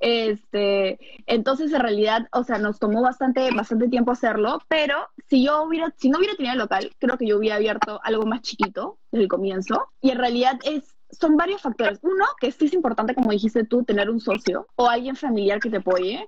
Este, 0.00 0.98
entonces 1.26 1.72
en 1.72 1.80
realidad, 1.80 2.26
o 2.32 2.44
sea, 2.44 2.58
nos 2.58 2.78
tomó 2.78 3.00
bastante, 3.02 3.48
bastante 3.54 3.88
tiempo 3.88 4.10
hacerlo, 4.10 4.60
pero 4.68 5.08
si 5.28 5.44
yo 5.44 5.62
hubiera, 5.62 5.92
si 5.96 6.10
no 6.10 6.18
hubiera 6.18 6.34
tenido 6.34 6.54
el 6.54 6.58
local, 6.58 6.90
creo 6.98 7.16
que 7.16 7.26
yo 7.26 7.38
hubiera 7.38 7.56
abierto 7.56 8.00
algo 8.02 8.26
más 8.26 8.42
chiquito 8.42 8.98
desde 9.10 9.24
el 9.24 9.28
comienzo 9.28 9.88
y 10.00 10.10
en 10.10 10.18
realidad 10.18 10.58
es 10.64 10.94
son 11.12 11.36
varios 11.36 11.60
factores. 11.60 11.98
Uno, 12.02 12.24
que 12.40 12.50
sí 12.50 12.66
es 12.66 12.74
importante, 12.74 13.14
como 13.14 13.30
dijiste 13.30 13.64
tú, 13.64 13.84
tener 13.84 14.10
un 14.10 14.20
socio 14.20 14.66
o 14.76 14.88
alguien 14.88 15.16
familiar 15.16 15.60
que 15.60 15.70
te 15.70 15.76
apoye, 15.76 16.26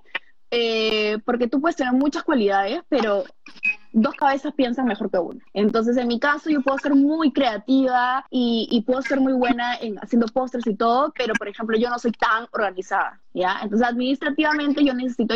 eh, 0.51 1.17
porque 1.25 1.47
tú 1.47 1.59
puedes 1.59 1.75
tener 1.75 1.93
muchas 1.93 2.23
cualidades, 2.23 2.81
pero 2.87 3.23
dos 3.91 4.13
cabezas 4.13 4.53
piensan 4.53 4.85
mejor 4.85 5.09
que 5.09 5.17
una. 5.17 5.43
Entonces, 5.53 5.97
en 5.97 6.07
mi 6.07 6.19
caso, 6.19 6.49
yo 6.49 6.61
puedo 6.61 6.77
ser 6.77 6.93
muy 6.93 7.31
creativa 7.31 8.25
y, 8.29 8.83
puedo 8.85 9.01
ser 9.01 9.19
muy 9.19 9.33
buena 9.33 9.75
en 9.75 9.97
haciendo 9.97 10.27
postres 10.27 10.67
y 10.67 10.75
todo, 10.75 11.11
pero, 11.17 11.33
por 11.33 11.47
ejemplo, 11.47 11.77
yo 11.77 11.89
no 11.89 11.97
soy 11.97 12.11
tan 12.11 12.47
organizada, 12.51 13.19
¿ya? 13.33 13.59
Entonces, 13.63 13.87
administrativamente 13.87 14.85
yo 14.85 14.93
necesito 14.93 15.35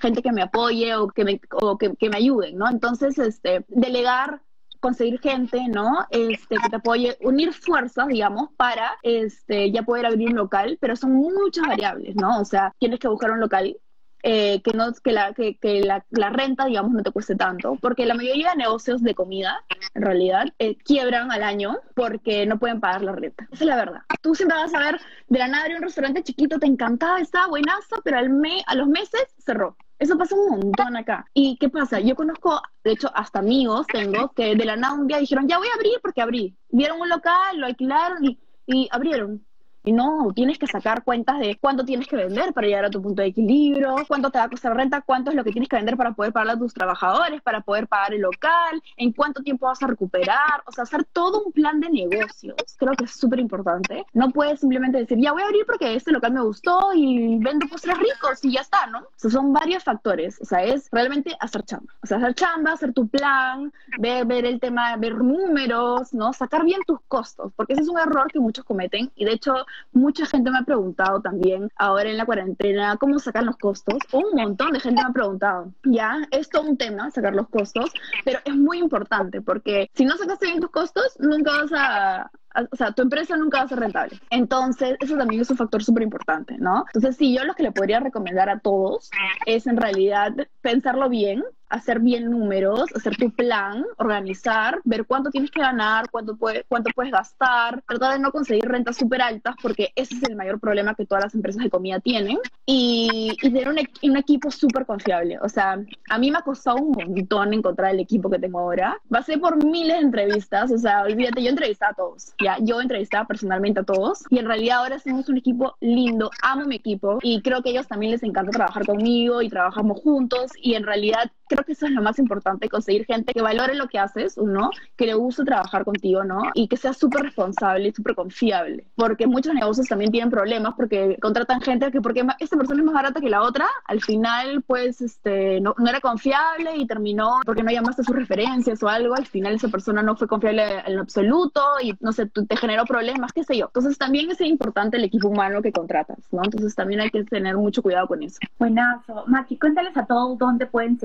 gente 0.00 0.22
que 0.22 0.32
me 0.32 0.42
apoye 0.42 0.94
o 0.96 1.08
que 1.08 1.24
me, 1.24 1.40
o 1.50 1.78
que, 1.78 1.94
que 1.94 2.10
me 2.10 2.16
ayuden, 2.16 2.58
¿no? 2.58 2.68
Entonces, 2.68 3.18
este, 3.18 3.64
delegar 3.68 4.42
conseguir 4.84 5.18
gente, 5.18 5.66
¿no? 5.68 6.06
Este, 6.10 6.56
que 6.56 6.68
te 6.68 6.76
apoye, 6.76 7.16
unir 7.22 7.54
fuerzas, 7.54 8.06
digamos, 8.08 8.50
para 8.58 8.98
este, 9.02 9.72
ya 9.72 9.82
poder 9.82 10.04
abrir 10.04 10.28
un 10.28 10.36
local, 10.36 10.76
pero 10.78 10.94
son 10.94 11.12
muchas 11.12 11.66
variables, 11.66 12.14
¿no? 12.16 12.38
O 12.38 12.44
sea, 12.44 12.70
tienes 12.78 13.00
que 13.00 13.08
buscar 13.08 13.30
un 13.30 13.40
local 13.40 13.78
eh, 14.22 14.60
que, 14.62 14.72
no, 14.74 14.92
que, 14.92 15.12
la, 15.12 15.32
que, 15.32 15.56
que 15.56 15.80
la, 15.80 16.04
la, 16.10 16.28
renta, 16.28 16.66
digamos, 16.66 16.92
no 16.92 17.02
te 17.02 17.12
cueste 17.12 17.34
tanto, 17.34 17.78
porque 17.80 18.04
la 18.04 18.12
mayoría 18.12 18.50
de 18.50 18.56
negocios 18.56 19.02
de 19.02 19.14
comida, 19.14 19.64
en 19.94 20.02
realidad, 20.02 20.52
eh, 20.58 20.76
quiebran 20.76 21.32
al 21.32 21.42
año 21.42 21.78
porque 21.94 22.44
no 22.44 22.58
pueden 22.58 22.78
pagar 22.78 23.00
la 23.00 23.12
renta. 23.12 23.48
Esa 23.52 23.64
es 23.64 23.68
la 23.68 23.76
verdad. 23.76 24.00
Tú 24.20 24.34
siempre 24.34 24.58
vas 24.58 24.74
a 24.74 24.80
ver, 24.80 25.00
de 25.28 25.38
la 25.38 25.48
nada 25.48 25.64
un 25.74 25.80
restaurante 25.80 26.22
chiquito, 26.22 26.58
te 26.58 26.66
encantaba, 26.66 27.20
estaba 27.20 27.46
buenazo, 27.46 28.02
pero 28.04 28.18
al 28.18 28.28
me, 28.28 28.62
a 28.66 28.74
los 28.74 28.88
meses 28.88 29.24
cerró. 29.38 29.78
Eso 29.98 30.18
pasa 30.18 30.34
un 30.34 30.60
montón 30.60 30.96
acá. 30.96 31.26
¿Y 31.32 31.56
qué 31.58 31.68
pasa? 31.68 32.00
Yo 32.00 32.16
conozco, 32.16 32.60
de 32.82 32.92
hecho, 32.92 33.10
hasta 33.14 33.38
amigos 33.38 33.86
tengo 33.86 34.32
que 34.32 34.56
de 34.56 34.64
la 34.64 34.76
nada 34.76 34.94
un 34.94 35.06
día 35.06 35.18
dijeron, 35.18 35.48
ya 35.48 35.58
voy 35.58 35.68
a 35.68 35.74
abrir 35.74 35.98
porque 36.02 36.20
abrí. 36.20 36.56
Vieron 36.68 37.00
un 37.00 37.08
local, 37.08 37.58
lo 37.58 37.66
alquilaron 37.66 38.24
y, 38.24 38.38
y 38.66 38.88
abrieron. 38.90 39.46
Y 39.84 39.92
no, 39.92 40.32
tienes 40.34 40.58
que 40.58 40.66
sacar 40.66 41.04
cuentas 41.04 41.38
de 41.38 41.58
cuánto 41.60 41.84
tienes 41.84 42.08
que 42.08 42.16
vender 42.16 42.54
para 42.54 42.66
llegar 42.66 42.86
a 42.86 42.90
tu 42.90 43.02
punto 43.02 43.20
de 43.20 43.28
equilibrio, 43.28 43.96
cuánto 44.08 44.30
te 44.30 44.38
va 44.38 44.44
a 44.44 44.48
costar 44.48 44.74
renta, 44.74 45.02
cuánto 45.02 45.30
es 45.30 45.36
lo 45.36 45.44
que 45.44 45.52
tienes 45.52 45.68
que 45.68 45.76
vender 45.76 45.96
para 45.96 46.12
poder 46.12 46.32
pagar 46.32 46.56
a 46.56 46.58
tus 46.58 46.72
trabajadores, 46.72 47.42
para 47.42 47.60
poder 47.60 47.86
pagar 47.86 48.14
el 48.14 48.22
local, 48.22 48.82
en 48.96 49.12
cuánto 49.12 49.42
tiempo 49.42 49.66
vas 49.66 49.82
a 49.82 49.86
recuperar, 49.86 50.62
o 50.66 50.72
sea, 50.72 50.84
hacer 50.84 51.04
todo 51.04 51.44
un 51.44 51.52
plan 51.52 51.80
de 51.80 51.90
negocios. 51.90 52.56
Creo 52.78 52.94
que 52.94 53.04
es 53.04 53.10
súper 53.10 53.40
importante. 53.40 54.06
No 54.14 54.30
puedes 54.30 54.60
simplemente 54.60 54.98
decir, 54.98 55.18
ya 55.18 55.32
voy 55.32 55.42
a 55.42 55.46
abrir 55.46 55.66
porque 55.66 55.94
este 55.94 56.12
local 56.12 56.32
me 56.32 56.42
gustó 56.42 56.92
y 56.94 57.36
vendo 57.38 57.66
postres 57.66 57.98
ricos 57.98 58.42
y 58.42 58.52
ya 58.52 58.62
está, 58.62 58.86
¿no? 58.86 59.00
O 59.00 59.08
sea, 59.16 59.30
son 59.30 59.52
varios 59.52 59.84
factores. 59.84 60.40
O 60.40 60.46
sea, 60.46 60.62
es 60.64 60.88
realmente 60.92 61.36
hacer 61.40 61.62
chamba. 61.64 61.92
O 62.02 62.06
sea, 62.06 62.16
hacer 62.16 62.34
chamba, 62.34 62.72
hacer 62.72 62.94
tu 62.94 63.06
plan, 63.06 63.70
ver, 63.98 64.24
ver 64.24 64.46
el 64.46 64.60
tema, 64.60 64.96
ver 64.96 65.16
números, 65.16 66.14
¿no? 66.14 66.32
Sacar 66.32 66.64
bien 66.64 66.80
tus 66.86 67.00
costos, 67.06 67.52
porque 67.54 67.74
ese 67.74 67.82
es 67.82 67.88
un 67.88 67.98
error 67.98 68.30
que 68.32 68.40
muchos 68.40 68.64
cometen 68.64 69.10
y 69.14 69.24
de 69.24 69.32
hecho 69.32 69.54
mucha 69.92 70.26
gente 70.26 70.50
me 70.50 70.58
ha 70.58 70.62
preguntado 70.62 71.20
también 71.20 71.70
ahora 71.76 72.10
en 72.10 72.16
la 72.16 72.26
cuarentena 72.26 72.96
cómo 72.98 73.18
sacar 73.18 73.44
los 73.44 73.56
costos. 73.56 73.98
Un 74.12 74.34
montón 74.34 74.72
de 74.72 74.80
gente 74.80 75.02
me 75.02 75.08
ha 75.08 75.12
preguntado. 75.12 75.72
Ya, 75.84 76.26
es 76.30 76.48
todo 76.48 76.62
un 76.62 76.76
tema 76.76 77.10
sacar 77.10 77.34
los 77.34 77.48
costos, 77.48 77.92
pero 78.24 78.40
es 78.44 78.54
muy 78.54 78.78
importante 78.78 79.40
porque 79.40 79.90
si 79.94 80.04
no 80.04 80.16
sacaste 80.16 80.46
bien 80.46 80.60
tus 80.60 80.70
costos, 80.70 81.16
nunca 81.18 81.62
vas 81.62 81.72
a, 81.72 82.30
o 82.70 82.76
sea, 82.76 82.92
tu 82.92 83.02
empresa 83.02 83.36
nunca 83.36 83.58
va 83.58 83.64
a 83.64 83.68
ser 83.68 83.80
rentable. 83.80 84.20
Entonces, 84.30 84.96
eso 85.00 85.16
también 85.16 85.42
es 85.42 85.50
un 85.50 85.56
factor 85.56 85.82
súper 85.82 86.02
importante, 86.02 86.56
¿no? 86.58 86.84
Entonces, 86.92 87.16
sí, 87.16 87.34
yo 87.36 87.44
lo 87.44 87.54
que 87.54 87.62
le 87.62 87.72
podría 87.72 88.00
recomendar 88.00 88.48
a 88.48 88.58
todos 88.58 89.10
es 89.46 89.66
en 89.66 89.76
realidad 89.76 90.32
pensarlo 90.60 91.08
bien, 91.08 91.44
hacer 91.68 91.98
bien 91.98 92.30
números, 92.30 92.84
hacer 92.94 93.16
tu 93.16 93.30
plan, 93.30 93.84
organizar, 93.96 94.80
ver 94.84 95.06
cuánto 95.06 95.30
tienes 95.30 95.50
que 95.50 95.60
ganar, 95.60 96.08
cuánto, 96.10 96.36
puede, 96.36 96.64
cuánto 96.68 96.90
puedes 96.94 97.10
gastar, 97.10 97.82
tratar 97.82 98.12
de 98.12 98.20
no 98.20 98.30
conseguir 98.30 98.64
rentas 98.64 98.96
súper 98.96 99.22
altas 99.22 99.56
porque 99.60 99.92
ese 99.96 100.14
es 100.14 100.22
el 100.22 100.36
mayor 100.36 100.60
problema 100.60 100.94
que 100.94 101.04
todas 101.04 101.24
las 101.24 101.34
empresas 101.34 101.62
de 101.64 101.70
comida 101.70 101.98
tienen 101.98 102.38
y, 102.64 103.32
y 103.42 103.50
tener 103.50 103.68
un, 103.68 103.78
un 103.78 104.16
equipo 104.16 104.50
súper 104.52 104.86
confiable. 104.86 105.38
O 105.40 105.48
sea, 105.48 105.80
a 106.10 106.18
mí 106.18 106.30
me 106.30 106.38
ha 106.38 106.42
costado 106.42 106.76
un 106.76 106.92
montón 106.92 107.52
encontrar 107.52 107.92
el 107.92 108.00
equipo 108.00 108.30
que 108.30 108.38
tengo 108.38 108.60
ahora. 108.60 108.96
Pasé 109.08 109.38
por 109.38 109.62
miles 109.64 109.96
de 109.96 110.02
entrevistas, 110.02 110.70
o 110.70 110.78
sea, 110.78 111.02
olvídate, 111.02 111.42
yo 111.42 111.50
entrevisté 111.50 111.86
a 111.86 111.92
todos, 111.92 112.34
yo 112.62 112.80
entrevistaba 112.80 113.26
personalmente 113.26 113.80
a 113.80 113.84
todos 113.84 114.24
y 114.30 114.38
en 114.38 114.46
realidad 114.46 114.78
ahora 114.78 114.98
somos 114.98 115.28
un 115.28 115.38
equipo 115.38 115.76
lindo, 115.80 116.30
amo 116.42 116.64
mi 116.64 116.76
equipo 116.76 117.18
y 117.22 117.42
creo 117.42 117.62
que 117.62 117.70
ellos 117.70 117.88
también 117.88 118.12
les 118.12 118.22
encanta 118.22 118.52
trabajar 118.52 118.86
conmigo 118.86 119.42
y 119.42 119.48
trabajamos 119.48 120.00
juntos 120.00 120.52
y 120.60 120.74
en 120.74 120.84
realidad 120.84 121.30
creo 121.48 121.64
que 121.64 121.72
eso 121.72 121.86
es 121.86 121.92
lo 121.92 122.02
más 122.02 122.18
importante, 122.18 122.68
conseguir 122.68 123.04
gente 123.06 123.32
que 123.32 123.42
valore 123.42 123.74
lo 123.74 123.88
que 123.88 123.98
haces, 123.98 124.36
uno, 124.36 124.70
que 124.96 125.06
le 125.06 125.14
guste 125.14 125.44
trabajar 125.44 125.84
contigo, 125.84 126.24
¿no? 126.24 126.42
Y 126.54 126.68
que 126.68 126.76
sea 126.76 126.92
súper 126.92 127.22
responsable 127.22 127.88
y 127.88 127.92
súper 127.92 128.14
confiable. 128.14 128.86
Porque 128.96 129.26
muchos 129.26 129.54
negocios 129.54 129.86
también 129.88 130.10
tienen 130.10 130.30
problemas 130.30 130.74
porque 130.76 131.18
contratan 131.20 131.60
gente 131.60 131.90
que 131.90 132.00
porque 132.00 132.26
esta 132.38 132.56
persona 132.56 132.80
es 132.80 132.86
más 132.86 132.94
barata 132.94 133.20
que 133.20 133.28
la 133.28 133.42
otra, 133.42 133.66
al 133.86 134.00
final 134.00 134.62
pues 134.66 135.00
este, 135.00 135.60
no, 135.60 135.74
no 135.78 135.88
era 135.88 136.00
confiable 136.00 136.76
y 136.76 136.86
terminó 136.86 137.40
porque 137.44 137.62
no 137.62 137.70
llamaste 137.70 138.04
sus 138.04 138.16
referencias 138.16 138.82
o 138.82 138.88
algo, 138.88 139.14
al 139.14 139.26
final 139.26 139.54
esa 139.54 139.68
persona 139.68 140.02
no 140.02 140.16
fue 140.16 140.28
confiable 140.28 140.82
en 140.86 140.98
absoluto 140.98 141.60
y 141.82 141.94
no 142.00 142.12
sé, 142.12 142.26
te 142.26 142.56
generó 142.56 142.84
problemas, 142.84 143.32
qué 143.32 143.44
sé 143.44 143.56
yo. 143.56 143.66
Entonces 143.66 143.98
también 143.98 144.30
es 144.30 144.40
importante 144.40 144.96
el 144.96 145.04
equipo 145.04 145.28
humano 145.28 145.62
que 145.62 145.72
contratas, 145.72 146.18
¿no? 146.32 146.42
Entonces 146.44 146.74
también 146.74 147.00
hay 147.00 147.10
que 147.10 147.24
tener 147.24 147.56
mucho 147.56 147.82
cuidado 147.82 148.06
con 148.06 148.22
eso. 148.22 148.38
Buenazo. 148.58 149.24
Maki, 149.26 149.58
cuéntales 149.58 149.96
a 149.96 150.06
todos 150.06 150.38
dónde 150.38 150.66
pueden 150.66 150.98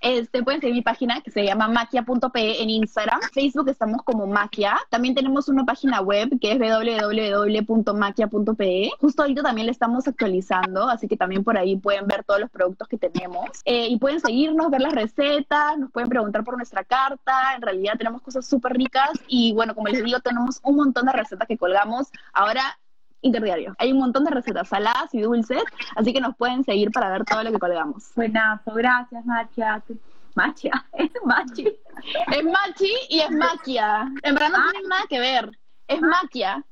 Este, 0.00 0.42
pueden 0.42 0.60
seguir 0.60 0.74
mi 0.74 0.82
página 0.82 1.20
que 1.20 1.30
se 1.30 1.44
llama 1.44 1.68
maquia.pe 1.68 2.62
en 2.62 2.70
Instagram. 2.70 3.20
Facebook 3.32 3.68
estamos 3.68 4.02
como 4.02 4.26
Maquia. 4.26 4.76
También 4.90 5.14
tenemos 5.14 5.48
una 5.48 5.64
página 5.64 6.00
web 6.00 6.30
que 6.40 6.52
es 6.52 6.58
www.maquia.pe. 6.58 8.90
Justo 9.00 9.22
ahorita 9.22 9.42
también 9.42 9.66
le 9.66 9.72
estamos 9.72 10.08
actualizando, 10.08 10.88
así 10.88 11.06
que 11.08 11.16
también 11.16 11.44
por 11.44 11.56
ahí 11.56 11.76
pueden 11.76 12.06
ver 12.06 12.24
todos 12.24 12.40
los 12.40 12.50
productos 12.50 12.88
que 12.88 12.98
tenemos. 12.98 13.46
Eh, 13.64 13.86
y 13.88 13.98
pueden 13.98 14.20
seguirnos, 14.20 14.70
ver 14.70 14.80
las 14.80 14.94
recetas, 14.94 15.78
nos 15.78 15.90
pueden 15.90 16.08
preguntar 16.08 16.44
por 16.44 16.56
nuestra 16.56 16.84
carta. 16.84 17.54
En 17.56 17.62
realidad 17.62 17.94
tenemos 17.98 18.22
cosas 18.22 18.46
súper 18.46 18.72
ricas 18.72 19.10
y 19.28 19.52
bueno, 19.52 19.74
como 19.74 19.88
les 19.88 20.04
digo, 20.04 20.20
tenemos 20.20 20.60
un 20.64 20.76
montón 20.76 21.06
de 21.06 21.12
recetas 21.12 21.48
que 21.48 21.58
colgamos. 21.58 22.08
Ahora 22.32 22.78
interdiario. 23.22 23.74
Hay 23.78 23.92
un 23.92 23.98
montón 23.98 24.24
de 24.24 24.30
recetas 24.30 24.68
saladas 24.68 25.12
y 25.14 25.20
dulces, 25.22 25.62
así 25.96 26.12
que 26.12 26.20
nos 26.20 26.36
pueden 26.36 26.64
seguir 26.64 26.90
para 26.90 27.10
ver 27.10 27.24
todo 27.24 27.42
lo 27.42 27.50
que 27.50 27.58
colgamos. 27.58 28.12
Buenazo, 28.14 28.72
gracias, 28.74 29.24
Machia. 29.24 29.82
Machia, 30.34 30.84
es 30.92 31.10
machi. 31.24 31.66
Es 32.32 32.44
machi 32.44 32.92
y 33.10 33.20
es 33.20 33.30
maquia. 33.30 34.10
En 34.22 34.34
verdad 34.34 34.50
no 34.50 34.58
ah. 34.58 34.68
tienen 34.70 34.88
nada 34.88 35.02
que 35.08 35.20
ver. 35.20 35.58
Es 35.88 36.00
maquia. 36.00 36.64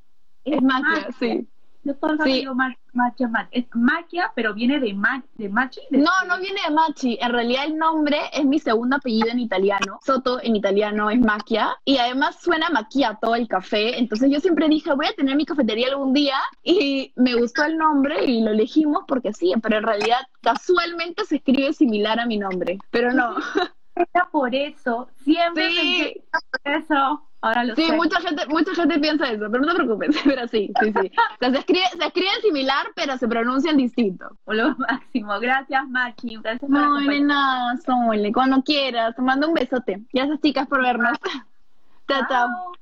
Es, 0.45 0.63
maquia, 0.63 1.09
sí. 1.19 1.49
Yo 1.83 1.95
todo 1.97 2.17
sí. 2.25 2.33
digo 2.33 2.55
maquia, 2.55 3.31
es 3.51 3.65
maquia, 3.75 4.33
pero 4.35 4.53
viene 4.53 4.81
de, 4.81 4.95
de 5.35 5.49
machi. 5.49 5.81
no, 5.91 6.11
no 6.29 6.39
viene 6.39 6.61
de 6.67 6.75
machi. 6.75 7.19
En 7.21 7.33
realidad 7.33 7.65
el 7.67 7.77
nombre 7.77 8.19
es 8.33 8.45
mi 8.45 8.59
segundo 8.59 8.97
apellido 8.97 9.29
en 9.29 9.39
italiano. 9.39 9.99
Soto 10.05 10.41
en 10.43 10.57
italiano 10.57 11.09
es 11.09 11.21
maquia. 11.21 11.77
Y 11.85 11.97
además 11.99 12.37
suena 12.41 12.69
todo 13.21 13.35
el 13.35 13.49
café. 13.49 13.99
Entonces 13.99 14.31
yo 14.31 14.41
siempre 14.41 14.69
dije, 14.69 14.93
voy 14.95 15.07
a 15.07 15.15
tener 15.15 15.37
mi 15.37 15.47
cafetería 15.47 15.89
algún 15.89 16.13
día. 16.13 16.37
Y 16.63 17.13
me 17.17 17.35
gustó 17.35 17.65
el 17.65 17.77
nombre 17.77 18.25
y 18.25 18.43
lo 18.43 18.51
elegimos 18.51 19.05
porque 19.07 19.33
sí. 19.33 19.55
Pero 19.63 19.79
en 19.79 19.85
realidad 19.85 20.21
casualmente 20.43 21.25
se 21.25 21.37
escribe 21.37 21.73
similar 21.73 22.21
a 22.21 22.27
mi 22.27 22.37
nombre. 22.37 22.79
Pero 22.91 23.13
no. 23.13 23.37
Era 23.95 24.29
por 24.31 24.55
eso. 24.55 25.09
Siempre 25.25 25.71
sí. 25.71 26.23
por 26.31 26.73
eso. 26.73 27.30
Ahora 27.43 27.65
lo 27.65 27.75
sí, 27.75 27.91
mucha 27.93 28.21
gente, 28.21 28.47
mucha 28.49 28.75
gente 28.75 28.99
piensa 28.99 29.31
eso, 29.31 29.47
pero 29.51 29.65
no 29.65 29.69
te 29.69 29.75
preocupes, 29.77 30.11
pero 30.25 30.47
sí, 30.49 30.71
sí, 30.81 30.93
sí. 30.93 31.13
O 31.17 31.39
sea, 31.39 31.51
se, 31.51 31.59
escribe, 31.59 31.85
se 31.99 32.07
escriben 32.07 32.41
similar, 32.43 32.87
pero 32.95 33.17
se 33.17 33.27
pronuncian 33.29 33.77
distinto. 33.77 34.37
Lo 34.47 34.77
máximo. 34.77 35.39
Gracias, 35.41 35.89
Machi. 35.89 36.37
Gracias 36.43 36.71
no, 36.71 37.01
de 37.01 37.21
nada, 37.21 37.77
Sole. 37.79 38.33
Cuando 38.33 38.63
quieras. 38.63 39.17
Te 39.17 39.23
mando 39.23 39.49
un 39.49 39.55
besote. 39.55 40.03
Gracias, 40.13 40.41
chicas, 40.41 40.69
por 40.69 40.83
vernos. 40.83 41.19
chao. 42.09 42.27
chao. 42.29 42.73